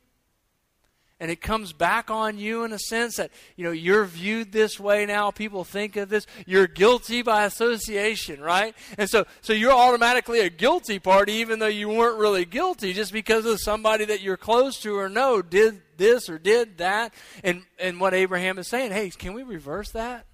and 1.20 1.32
it 1.32 1.42
comes 1.42 1.74
back 1.74 2.12
on 2.12 2.38
you 2.38 2.64
in 2.64 2.74
a 2.74 2.80
sense 2.80 3.16
that 3.18 3.32
you 3.56 3.64
know 3.64 3.72
you're 3.72 4.06
viewed 4.06 4.52
this 4.52 4.80
way 4.80 5.06
now. 5.06 5.32
People 5.32 5.64
think 5.64 5.96
of 5.96 6.10
this. 6.10 6.26
You're 6.46 6.68
guilty 6.68 7.22
by 7.22 7.46
association 7.46 8.42
right? 8.42 8.76
And 8.98 9.10
so 9.10 9.26
so 9.42 9.54
you're 9.54 9.72
automatically 9.72 10.40
a 10.40 10.50
guilty 10.50 11.00
party 11.00 11.34
even 11.34 11.60
though 11.60 11.68
you 11.68 11.90
weren't 11.90 12.20
really 12.20 12.46
guilty 12.46 12.94
just 12.94 13.14
because 13.14 13.46
of 13.46 13.60
somebody 13.60 14.06
that 14.06 14.22
you're 14.22 14.38
close 14.38 14.80
to 14.82 14.98
or 14.98 15.10
know 15.10 15.42
did 15.42 15.82
this 15.98 16.30
or 16.30 16.38
did 16.38 16.78
that. 16.80 17.14
And 17.44 17.64
and 17.80 18.00
what 18.00 18.14
abraham 18.14 18.58
is 18.58 18.68
saying 18.68 18.92
hey 18.92 19.10
can 19.10 19.34
we 19.34 19.44
reverse 19.44 19.92
that 19.92 20.26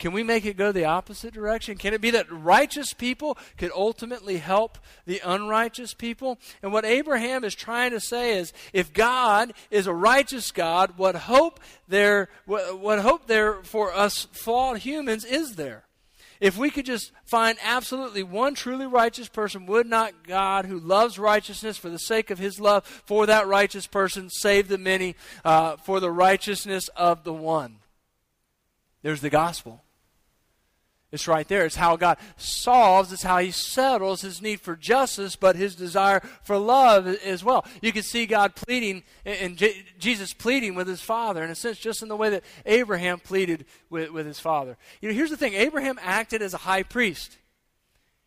can 0.00 0.12
we 0.12 0.22
make 0.22 0.46
it 0.46 0.56
go 0.56 0.72
the 0.72 0.86
opposite 0.86 1.34
direction? 1.34 1.76
Can 1.76 1.92
it 1.92 2.00
be 2.00 2.10
that 2.12 2.32
righteous 2.32 2.94
people 2.94 3.36
could 3.58 3.70
ultimately 3.72 4.38
help 4.38 4.78
the 5.04 5.20
unrighteous 5.22 5.92
people? 5.92 6.38
And 6.62 6.72
what 6.72 6.86
Abraham 6.86 7.44
is 7.44 7.54
trying 7.54 7.90
to 7.90 8.00
say 8.00 8.38
is 8.38 8.54
if 8.72 8.94
God 8.94 9.52
is 9.70 9.86
a 9.86 9.92
righteous 9.92 10.52
God, 10.52 10.94
what 10.96 11.14
hope 11.14 11.60
there 11.86 12.30
what, 12.46 12.80
what 12.80 13.00
hope 13.00 13.26
there 13.26 13.62
for 13.62 13.92
us 13.94 14.26
flawed 14.32 14.78
humans 14.78 15.26
is 15.26 15.56
there? 15.56 15.84
If 16.40 16.56
we 16.56 16.70
could 16.70 16.86
just 16.86 17.12
find 17.26 17.58
absolutely 17.62 18.22
one 18.22 18.54
truly 18.54 18.86
righteous 18.86 19.28
person, 19.28 19.66
would 19.66 19.86
not 19.86 20.26
God, 20.26 20.64
who 20.64 20.80
loves 20.80 21.18
righteousness 21.18 21.76
for 21.76 21.90
the 21.90 21.98
sake 21.98 22.30
of 22.30 22.38
his 22.38 22.58
love 22.58 22.86
for 22.86 23.26
that 23.26 23.46
righteous 23.46 23.86
person, 23.86 24.30
save 24.30 24.68
the 24.68 24.78
many 24.78 25.14
uh, 25.44 25.76
for 25.76 26.00
the 26.00 26.10
righteousness 26.10 26.88
of 26.96 27.24
the 27.24 27.34
one? 27.34 27.80
There's 29.02 29.20
the 29.20 29.28
gospel. 29.28 29.82
It's 31.12 31.26
right 31.26 31.48
there. 31.48 31.66
It's 31.66 31.74
how 31.74 31.96
God 31.96 32.18
solves, 32.36 33.12
it's 33.12 33.24
how 33.24 33.38
He 33.38 33.50
settles 33.50 34.20
His 34.20 34.40
need 34.40 34.60
for 34.60 34.76
justice, 34.76 35.34
but 35.34 35.56
His 35.56 35.74
desire 35.74 36.20
for 36.44 36.56
love 36.56 37.06
as 37.06 37.42
well. 37.42 37.66
You 37.82 37.92
can 37.92 38.02
see 38.02 38.26
God 38.26 38.54
pleading, 38.54 39.02
and 39.24 39.60
Jesus 39.98 40.32
pleading 40.32 40.76
with 40.76 40.86
His 40.86 41.00
Father, 41.00 41.42
in 41.42 41.50
a 41.50 41.56
sense, 41.56 41.78
just 41.78 42.02
in 42.02 42.08
the 42.08 42.16
way 42.16 42.30
that 42.30 42.44
Abraham 42.64 43.18
pleaded 43.18 43.64
with, 43.88 44.10
with 44.10 44.26
his 44.26 44.38
Father. 44.38 44.76
You 45.00 45.08
know, 45.08 45.14
here's 45.14 45.30
the 45.30 45.36
thing 45.36 45.54
Abraham 45.54 45.98
acted 46.02 46.42
as 46.42 46.54
a 46.54 46.58
high 46.58 46.82
priest, 46.82 47.36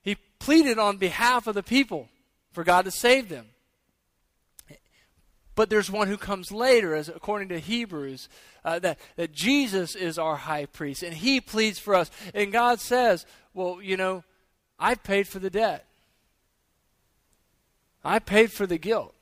he 0.01 0.15
pleaded 0.39 0.77
on 0.77 0.97
behalf 0.97 1.47
of 1.47 1.55
the 1.55 1.63
people 1.63 2.09
for 2.51 2.63
God 2.63 2.85
to 2.85 2.91
save 2.91 3.29
them. 3.29 3.47
But 5.55 5.69
there's 5.69 5.91
one 5.91 6.07
who 6.07 6.17
comes 6.17 6.51
later, 6.51 6.95
as 6.95 7.09
according 7.09 7.49
to 7.49 7.59
Hebrews, 7.59 8.27
uh, 8.65 8.79
that, 8.79 8.99
that 9.17 9.31
Jesus 9.31 9.95
is 9.95 10.17
our 10.17 10.35
high 10.35 10.65
priest, 10.65 11.03
and 11.03 11.13
he 11.13 11.39
pleads 11.39 11.77
for 11.77 11.93
us. 11.93 12.09
And 12.33 12.51
God 12.51 12.79
says, 12.79 13.25
Well, 13.53 13.79
you 13.81 13.97
know, 13.97 14.23
I 14.79 14.95
paid 14.95 15.27
for 15.27 15.39
the 15.39 15.49
debt, 15.49 15.85
I 18.03 18.19
paid 18.19 18.51
for 18.51 18.65
the 18.65 18.77
guilt. 18.77 19.13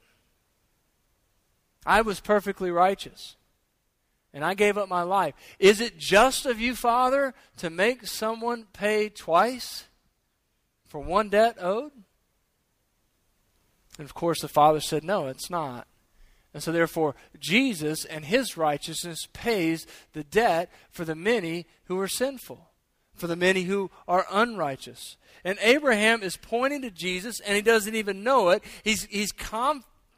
I 1.86 2.02
was 2.02 2.20
perfectly 2.20 2.72
righteous. 2.72 3.36
And 4.34 4.46
I 4.46 4.54
gave 4.54 4.78
up 4.78 4.88
my 4.88 5.02
life. 5.02 5.34
Is 5.60 5.82
it 5.82 5.98
just 5.98 6.46
of 6.46 6.62
you, 6.62 6.76
Father, 6.76 7.34
to 7.58 7.70
make 7.70 8.08
someone 8.08 8.66
pay 8.72 9.10
twice 9.10 9.86
for 10.86 11.02
one 11.02 11.30
debt 11.30 11.58
owed? 11.60 11.92
And 13.98 14.06
of 14.06 14.14
course, 14.14 14.40
the 14.40 14.48
Father 14.48 14.80
said, 14.80 15.04
No, 15.04 15.28
it's 15.28 15.50
not. 15.50 15.86
And 16.54 16.62
so, 16.62 16.72
therefore, 16.72 17.16
Jesus 17.40 18.04
and 18.04 18.26
his 18.26 18.58
righteousness 18.58 19.28
pays 19.32 19.88
the 20.14 20.24
debt 20.24 20.70
for 20.90 21.06
the 21.06 21.16
many 21.16 21.66
who 21.86 21.98
are 22.00 22.10
sinful, 22.10 22.70
for 23.16 23.28
the 23.28 23.38
many 23.38 23.64
who 23.64 23.90
are 24.08 24.26
unrighteous. 24.30 25.16
And 25.46 25.58
Abraham 25.62 26.22
is 26.24 26.38
pointing 26.38 26.82
to 26.82 26.92
Jesus, 26.92 27.40
and 27.40 27.56
he 27.56 27.62
doesn't 27.62 27.96
even 27.96 28.24
know 28.24 28.50
it. 28.50 28.64
He's, 28.84 29.06
he's 29.06 29.32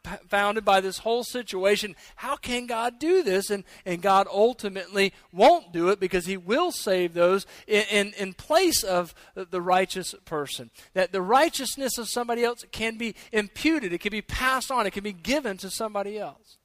confounded 0.04 0.66
by 0.66 0.82
this 0.82 1.00
whole 1.00 1.24
situation. 1.24 1.96
How 2.18 2.36
can 2.36 2.68
God 2.68 3.00
do 3.00 3.24
this? 3.24 3.50
And, 3.50 3.63
and 3.86 4.02
God 4.02 4.28
ultimately 4.32 5.13
won't 5.32 5.72
do 5.72 5.89
it 5.89 6.00
because 6.00 6.26
he 6.26 6.38
will 6.38 6.72
save 6.72 7.13
those 7.13 7.46
in, 7.68 7.84
in, 7.89 8.13
in 8.18 8.34
place 8.34 8.84
of 8.84 9.13
the 9.36 9.62
righteous 9.62 10.13
person. 10.26 10.70
That 10.94 11.12
the 11.12 11.22
righteousness 11.22 11.98
of 11.98 12.10
somebody 12.10 12.44
else 12.44 12.63
can 12.72 12.98
be 12.98 13.16
imputed, 13.32 13.94
it 13.94 14.02
can 14.02 14.12
be 14.12 14.22
passed 14.22 14.72
on, 14.72 14.86
it 14.86 14.92
can 14.92 15.04
be 15.04 15.13
given 15.13 15.58
to 15.58 15.70
somebody 15.70 16.18
else. 16.20 16.58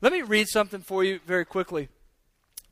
Let 0.00 0.12
me 0.12 0.22
read 0.22 0.48
something 0.48 0.80
for 0.80 1.04
you 1.04 1.20
very 1.26 1.44
quickly. 1.44 1.88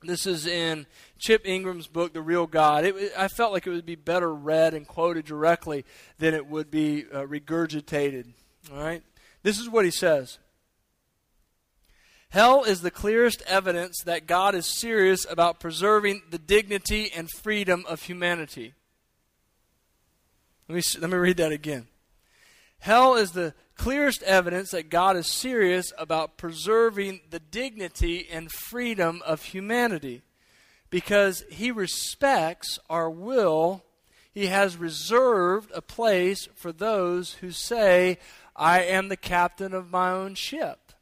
This 0.03 0.27
is 0.27 0.47
in 0.47 0.87
Chip 1.19 1.43
Ingram's 1.47 1.89
book, 1.89 2.13
The 2.13 2.21
Real 2.21 2.47
God. 2.47 2.85
It, 2.85 3.13
I 3.17 3.29
felt 3.29 3.53
like 3.53 3.67
it 3.67 3.71
would 3.71 3.87
be 3.87 3.97
better 3.97 4.33
read 4.33 4.75
and 4.75 4.87
quoted 4.87 5.25
directly 5.25 5.85
than 6.19 6.35
it 6.35 6.47
would 6.47 6.71
be 6.71 7.05
uh, 7.13 7.23
regurgitated. 7.23 8.33
All 8.73 8.79
right? 8.79 9.03
This 9.47 9.61
is 9.61 9.71
what 9.71 9.85
he 9.85 9.93
says 9.93 10.39
Hell 12.31 12.65
is 12.65 12.81
the 12.83 12.91
clearest 12.91 13.45
evidence 13.47 14.03
that 14.03 14.27
God 14.27 14.57
is 14.57 14.67
serious 14.67 15.25
about 15.31 15.61
preserving 15.61 16.23
the 16.31 16.39
dignity 16.39 17.13
and 17.15 17.31
freedom 17.31 17.85
of 17.87 18.03
humanity. 18.03 18.75
Let 20.69 20.75
me, 20.75 20.83
let 21.01 21.11
me 21.11 21.17
read 21.17 21.37
that 21.37 21.53
again. 21.53 21.87
Hell 22.81 23.15
is 23.15 23.31
the 23.31 23.55
clearest 23.77 24.25
evidence 24.25 24.73
that 24.73 24.91
God 24.91 25.17
is 25.17 25.29
serious 25.29 25.93
about 25.97 26.39
preserving 26.39 27.21
the 27.31 27.39
dignity 27.39 28.27
and 28.29 28.51
freedom 28.51 29.23
of 29.25 29.45
humanity 29.45 30.23
because 30.91 31.45
he 31.53 31.71
respects 31.71 32.81
our 32.91 33.09
will. 33.09 33.85
He 34.35 34.49
has 34.49 34.77
reserved 34.77 35.71
a 35.73 35.81
place 35.81 36.49
for 36.57 36.73
those 36.73 37.35
who 37.35 37.53
say, 37.53 38.19
I 38.57 38.83
am 38.83 39.09
the 39.09 39.17
captain 39.17 39.75
of 39.75 39.91
my 39.91 40.11
own 40.11 40.35
ship. 40.35 40.93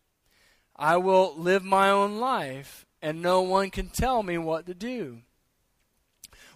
I 0.76 0.96
will 0.96 1.34
live 1.36 1.62
my 1.62 1.88
own 1.88 2.18
life, 2.18 2.84
and 3.00 3.22
no 3.22 3.42
one 3.42 3.70
can 3.70 3.88
tell 3.88 4.24
me 4.24 4.36
what 4.38 4.66
to 4.66 4.74
do. 4.74 5.18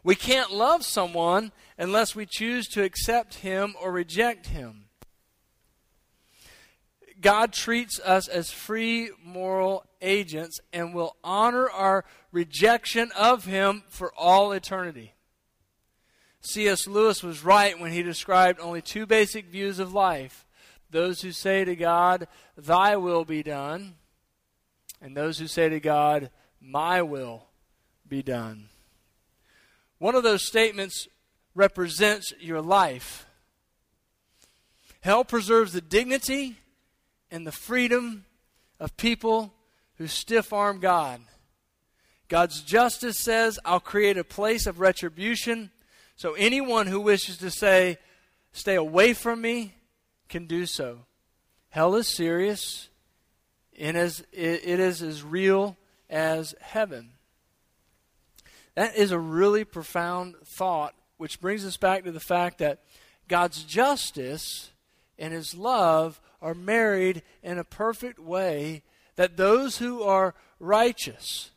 We 0.02 0.16
can't 0.16 0.52
love 0.52 0.84
someone 0.84 1.52
unless 1.76 2.16
we 2.16 2.26
choose 2.26 2.66
to 2.68 2.82
accept 2.82 3.37
him 3.37 3.74
or 3.80 3.92
reject 3.92 4.46
him. 4.46 4.87
God 7.20 7.52
treats 7.52 7.98
us 8.00 8.28
as 8.28 8.50
free 8.50 9.11
moral 9.24 9.84
agents 10.00 10.61
and 10.72 10.94
will 10.94 11.16
honor 11.24 11.68
our 11.68 12.04
rejection 12.30 13.11
of 13.16 13.44
him 13.44 13.82
for 13.88 14.12
all 14.16 14.52
eternity. 14.52 15.14
C.S. 16.40 16.87
Lewis 16.87 17.22
was 17.22 17.44
right 17.44 17.78
when 17.78 17.92
he 17.92 18.02
described 18.02 18.61
only 18.61 18.80
two 18.80 19.04
basic 19.04 19.46
views 19.46 19.78
of 19.80 19.92
life 19.92 20.46
those 20.90 21.20
who 21.20 21.33
say 21.33 21.64
to 21.64 21.77
God, 21.77 22.29
Thy 22.57 22.96
will 22.96 23.24
be 23.24 23.42
done, 23.42 23.94
and 25.01 25.16
those 25.16 25.38
who 25.38 25.46
say 25.46 25.68
to 25.68 25.81
God, 25.81 26.31
My 26.61 27.03
will 27.03 27.46
be 28.09 28.22
done. 28.22 28.68
One 29.98 30.14
of 30.14 30.22
those 30.22 30.46
statements 30.46 31.09
represents 31.55 32.33
your 32.40 32.62
life. 32.62 33.27
Hell 35.01 35.24
preserves 35.24 35.72
the 35.72 35.81
dignity 35.81 36.57
and 37.31 37.46
the 37.46 37.53
freedom 37.53 38.24
of 38.81 38.96
people 38.96 39.53
who 39.96 40.07
stiff 40.07 40.53
arm 40.53 40.81
God. 40.81 41.20
God's 42.29 42.62
justice 42.62 43.18
says, 43.18 43.59
I'll 43.64 43.81
create 43.81 44.18
a 44.18 44.24
place 44.24 44.66
of 44.66 44.81
retribution. 44.81 45.70
So 46.16 46.35
anyone 46.35 46.87
who 46.87 47.01
wishes 47.01 47.38
to 47.38 47.51
say, 47.51 47.98
Stay 48.53 48.74
away 48.74 49.12
from 49.12 49.40
me, 49.40 49.74
can 50.29 50.47
do 50.47 50.67
so. 50.67 51.01
Hell 51.71 51.95
is 51.95 52.14
serious, 52.14 52.88
and 53.79 53.97
as, 53.97 54.25
it 54.33 54.81
is 54.81 55.03
as 55.03 55.23
real 55.23 55.77
as 56.09 56.55
heaven. 56.61 57.11
That 58.75 58.97
is 58.97 59.11
a 59.11 59.19
really 59.19 59.64
profound 59.64 60.37
thought, 60.45 60.95
which 61.17 61.41
brings 61.41 61.67
us 61.67 61.77
back 61.77 62.05
to 62.05 62.12
the 62.12 62.21
fact 62.21 62.59
that 62.59 62.81
God's 63.27 63.64
justice 63.64 64.71
and 65.19 65.33
His 65.33 65.55
love 65.55 66.21
are 66.41 66.55
married 66.55 67.23
in 67.43 67.59
a 67.59 67.64
perfect 67.64 68.19
way, 68.19 68.83
that 69.17 69.37
those 69.37 69.79
who 69.79 70.03
are 70.03 70.35
righteous 70.61 71.51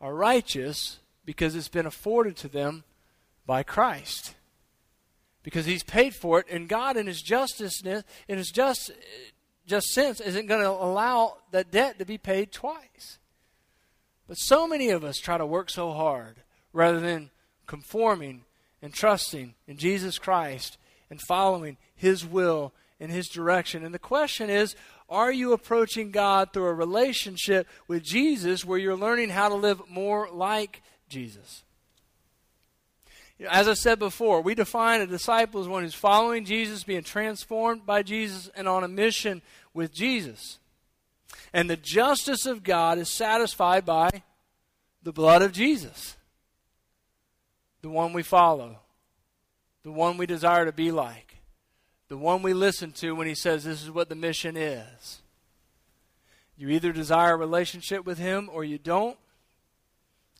are 0.00 0.14
righteous 0.14 0.98
because 1.24 1.54
it's 1.54 1.68
been 1.68 1.86
afforded 1.86 2.36
to 2.36 2.48
them 2.48 2.82
by 3.46 3.62
Christ 3.62 4.34
because 5.42 5.66
he's 5.66 5.82
paid 5.82 6.14
for 6.14 6.40
it, 6.40 6.46
and 6.50 6.68
God, 6.68 6.96
in 6.96 7.06
his 7.06 7.22
justice, 7.22 7.82
in 7.82 8.38
his 8.38 8.50
just, 8.50 8.92
just 9.66 9.88
sense, 9.88 10.20
isn't 10.20 10.46
going 10.46 10.62
to 10.62 10.70
allow 10.70 11.38
that 11.50 11.70
debt 11.70 11.98
to 11.98 12.04
be 12.04 12.18
paid 12.18 12.52
twice. 12.52 13.18
But 14.28 14.36
so 14.36 14.66
many 14.66 14.90
of 14.90 15.04
us 15.04 15.18
try 15.18 15.36
to 15.38 15.46
work 15.46 15.68
so 15.68 15.92
hard 15.92 16.36
rather 16.72 17.00
than 17.00 17.30
conforming 17.66 18.44
and 18.80 18.92
trusting 18.92 19.54
in 19.66 19.76
Jesus 19.76 20.18
Christ 20.18 20.78
and 21.10 21.20
following 21.20 21.76
his 21.94 22.24
will 22.24 22.72
and 22.98 23.10
his 23.10 23.28
direction. 23.28 23.84
And 23.84 23.94
the 23.94 23.98
question 23.98 24.48
is 24.48 24.76
are 25.08 25.32
you 25.32 25.52
approaching 25.52 26.10
God 26.10 26.52
through 26.52 26.66
a 26.66 26.74
relationship 26.74 27.68
with 27.86 28.02
Jesus 28.02 28.64
where 28.64 28.78
you're 28.78 28.96
learning 28.96 29.28
how 29.28 29.50
to 29.50 29.54
live 29.54 29.82
more 29.90 30.28
like 30.32 30.82
Jesus? 31.08 31.64
As 33.48 33.68
I 33.68 33.74
said 33.74 33.98
before, 33.98 34.40
we 34.40 34.54
define 34.54 35.00
a 35.00 35.06
disciple 35.06 35.60
as 35.60 35.68
one 35.68 35.82
who's 35.82 35.94
following 35.94 36.44
Jesus, 36.44 36.84
being 36.84 37.02
transformed 37.02 37.86
by 37.86 38.02
Jesus, 38.02 38.50
and 38.54 38.68
on 38.68 38.84
a 38.84 38.88
mission 38.88 39.42
with 39.74 39.92
Jesus. 39.92 40.58
And 41.52 41.68
the 41.68 41.76
justice 41.76 42.46
of 42.46 42.62
God 42.62 42.98
is 42.98 43.08
satisfied 43.08 43.84
by 43.84 44.22
the 45.02 45.12
blood 45.12 45.42
of 45.42 45.52
Jesus, 45.52 46.16
the 47.80 47.90
one 47.90 48.12
we 48.12 48.22
follow, 48.22 48.78
the 49.82 49.92
one 49.92 50.16
we 50.16 50.26
desire 50.26 50.64
to 50.64 50.72
be 50.72 50.90
like, 50.90 51.36
the 52.08 52.16
one 52.16 52.42
we 52.42 52.54
listen 52.54 52.92
to 52.92 53.12
when 53.12 53.26
he 53.26 53.34
says 53.34 53.64
this 53.64 53.82
is 53.82 53.90
what 53.90 54.08
the 54.08 54.14
mission 54.14 54.56
is. 54.56 55.22
You 56.56 56.68
either 56.68 56.92
desire 56.92 57.32
a 57.32 57.36
relationship 57.36 58.04
with 58.04 58.18
him 58.18 58.48
or 58.52 58.62
you 58.62 58.78
don't. 58.78 59.18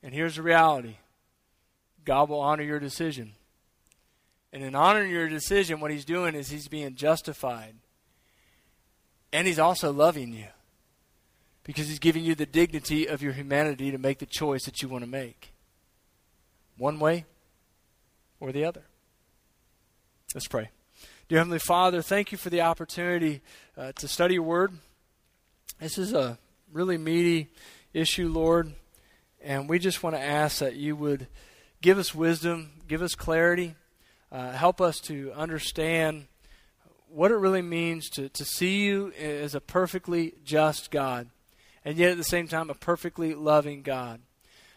And 0.03 0.15
here's 0.15 0.37
the 0.37 0.43
reality 0.43 0.97
God 2.05 2.29
will 2.29 2.41
honor 2.41 2.63
your 2.63 2.81
decision. 2.81 3.33
And 4.53 4.63
in 4.63 4.75
honoring 4.75 5.11
your 5.11 5.29
decision, 5.29 5.81
what 5.81 5.91
he's 5.91 6.05
doing 6.05 6.35
is 6.35 6.51
he's 6.51 6.69
being 6.69 6.95
justified. 6.95 7.75
And 9.33 9.47
he's 9.47 9.59
also 9.59 9.93
loving 9.93 10.33
you 10.33 10.49
because 11.65 11.89
he's 11.89 11.99
giving 11.99 12.25
you 12.25 12.35
the 12.35 12.47
dignity 12.47 13.07
of 13.07 13.23
your 13.23 13.33
humanity 13.33 13.91
to 13.91 13.99
make 13.99 14.19
the 14.19 14.27
choice 14.27 14.65
that 14.65 14.83
you 14.83 14.89
want 14.89 15.05
to 15.05 15.11
make. 15.11 15.53
One 16.77 16.99
way 16.99 17.25
or 18.41 18.53
the 18.53 18.65
other. 18.65 18.83
Let's 20.35 20.49
pray. 20.49 20.71
Dear 21.29 21.39
Heavenly 21.39 21.61
Father, 21.61 22.03
thank 22.03 22.33
you 22.33 22.39
for 22.39 22.51
the 22.51 22.63
opportunity 22.63 23.41
uh, 23.77 23.93
to 23.93 24.09
study 24.09 24.35
your 24.35 24.43
word. 24.43 24.73
This 25.81 25.97
is 25.97 26.13
a 26.13 26.39
really 26.73 26.99
meaty 26.99 27.49
issue, 27.95 28.29
Lord, 28.29 28.73
and 29.43 29.69
we 29.69 29.79
just 29.79 30.03
want 30.03 30.17
to 30.17 30.23
ask 30.23 30.59
that 30.59 30.77
you 30.77 30.97
would 30.97 31.27
give 31.83 31.99
us 31.99 32.15
wisdom, 32.15 32.71
give 32.87 33.03
us 33.03 33.15
clarity, 33.15 33.75
uh, 34.31 34.53
help 34.53 34.81
us 34.81 35.01
to 35.01 35.33
understand 35.35 36.27
what 37.09 37.33
it 37.33 37.37
really 37.37 37.61
means 37.61 38.09
to, 38.09 38.29
to 38.31 38.45
see 38.45 38.85
you 38.85 39.13
as 39.21 39.55
a 39.55 39.61
perfectly 39.61 40.33
just 40.45 40.91
God, 40.91 41.29
and 41.85 41.99
yet 41.99 42.13
at 42.13 42.17
the 42.17 42.25
same 42.25 42.49
time, 42.49 42.71
a 42.71 42.75
perfectly 42.75 43.35
loving 43.35 43.83
God. 43.83 44.21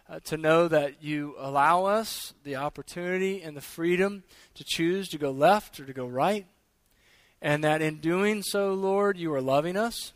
Uh, 0.08 0.20
to 0.20 0.38
know 0.38 0.68
that 0.68 1.02
you 1.02 1.34
allow 1.40 1.86
us 1.86 2.36
the 2.44 2.56
opportunity 2.56 3.42
and 3.42 3.58
the 3.58 3.62
freedom 3.62 4.22
to 4.54 4.64
choose 4.64 5.10
to 5.10 5.18
go 5.18 5.32
left 5.32 5.80
or 5.80 5.86
to 5.86 5.94
go 5.94 6.06
right, 6.06 6.46
and 7.42 7.64
that 7.64 7.82
in 7.82 7.98
doing 7.98 8.44
so, 8.44 8.74
Lord, 8.74 9.18
you 9.18 9.34
are 9.34 9.42
loving 9.42 9.76
us, 9.76 10.14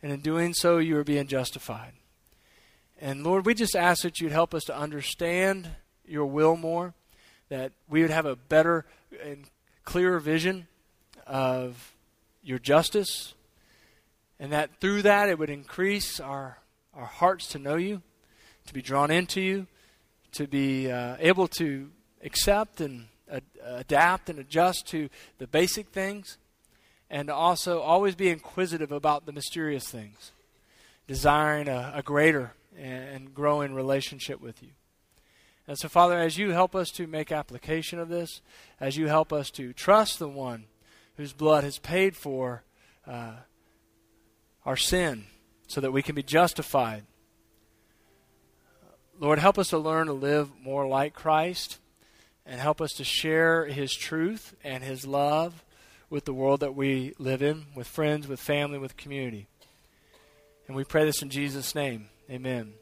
and 0.00 0.12
in 0.12 0.20
doing 0.20 0.54
so, 0.54 0.78
you 0.78 0.96
are 0.96 1.04
being 1.04 1.26
justified. 1.26 1.92
And 3.00 3.22
Lord, 3.22 3.46
we 3.46 3.54
just 3.54 3.76
ask 3.76 4.02
that 4.02 4.20
you'd 4.20 4.32
help 4.32 4.54
us 4.54 4.64
to 4.64 4.76
understand 4.76 5.70
your 6.04 6.26
will 6.26 6.56
more, 6.56 6.94
that 7.48 7.72
we 7.88 8.02
would 8.02 8.10
have 8.10 8.26
a 8.26 8.34
better 8.34 8.86
and 9.22 9.44
clearer 9.84 10.18
vision 10.18 10.66
of 11.26 11.94
your 12.42 12.58
justice, 12.58 13.34
And 14.40 14.52
that 14.52 14.80
through 14.80 15.02
that 15.02 15.28
it 15.28 15.38
would 15.38 15.50
increase 15.50 16.20
our, 16.20 16.58
our 16.94 17.06
hearts 17.06 17.48
to 17.48 17.58
know 17.58 17.76
you, 17.76 18.02
to 18.66 18.74
be 18.74 18.82
drawn 18.82 19.10
into 19.10 19.40
you, 19.40 19.66
to 20.32 20.46
be 20.46 20.90
uh, 20.90 21.16
able 21.18 21.48
to 21.48 21.90
accept 22.22 22.80
and 22.80 23.06
adapt 23.62 24.30
and 24.30 24.38
adjust 24.38 24.86
to 24.88 25.08
the 25.38 25.46
basic 25.46 25.88
things, 25.88 26.38
and 27.10 27.28
to 27.28 27.34
also 27.34 27.80
always 27.80 28.14
be 28.14 28.30
inquisitive 28.30 28.92
about 28.92 29.26
the 29.26 29.32
mysterious 29.32 29.88
things, 29.88 30.32
desiring 31.06 31.68
a, 31.68 31.92
a 31.96 32.02
greater 32.02 32.52
and 32.78 33.34
growing 33.34 33.74
relationship 33.74 34.40
with 34.40 34.62
you. 34.62 34.70
And 35.66 35.78
so, 35.78 35.88
Father, 35.88 36.18
as 36.18 36.38
you 36.38 36.52
help 36.52 36.74
us 36.74 36.90
to 36.92 37.06
make 37.06 37.30
application 37.30 37.98
of 37.98 38.08
this, 38.08 38.40
as 38.80 38.96
you 38.96 39.06
help 39.08 39.32
us 39.32 39.50
to 39.52 39.74
trust 39.74 40.18
the 40.18 40.28
one 40.28 40.64
whose 41.16 41.34
blood 41.34 41.64
has 41.64 41.78
paid 41.78 42.16
for 42.16 42.62
uh, 43.06 43.32
our 44.64 44.76
sin 44.76 45.26
so 45.66 45.80
that 45.82 45.92
we 45.92 46.02
can 46.02 46.14
be 46.14 46.22
justified, 46.22 47.04
Lord, 49.20 49.38
help 49.40 49.58
us 49.58 49.68
to 49.68 49.78
learn 49.78 50.06
to 50.06 50.12
live 50.12 50.50
more 50.62 50.86
like 50.86 51.12
Christ 51.12 51.78
and 52.46 52.60
help 52.60 52.80
us 52.80 52.92
to 52.92 53.04
share 53.04 53.66
his 53.66 53.92
truth 53.92 54.54
and 54.64 54.82
his 54.82 55.06
love 55.06 55.64
with 56.08 56.24
the 56.24 56.32
world 56.32 56.60
that 56.60 56.74
we 56.74 57.12
live 57.18 57.42
in, 57.42 57.66
with 57.74 57.86
friends, 57.86 58.26
with 58.26 58.40
family, 58.40 58.78
with 58.78 58.96
community. 58.96 59.48
And 60.66 60.74
we 60.74 60.84
pray 60.84 61.04
this 61.04 61.20
in 61.20 61.28
Jesus' 61.28 61.74
name. 61.74 62.08
Amen. 62.30 62.74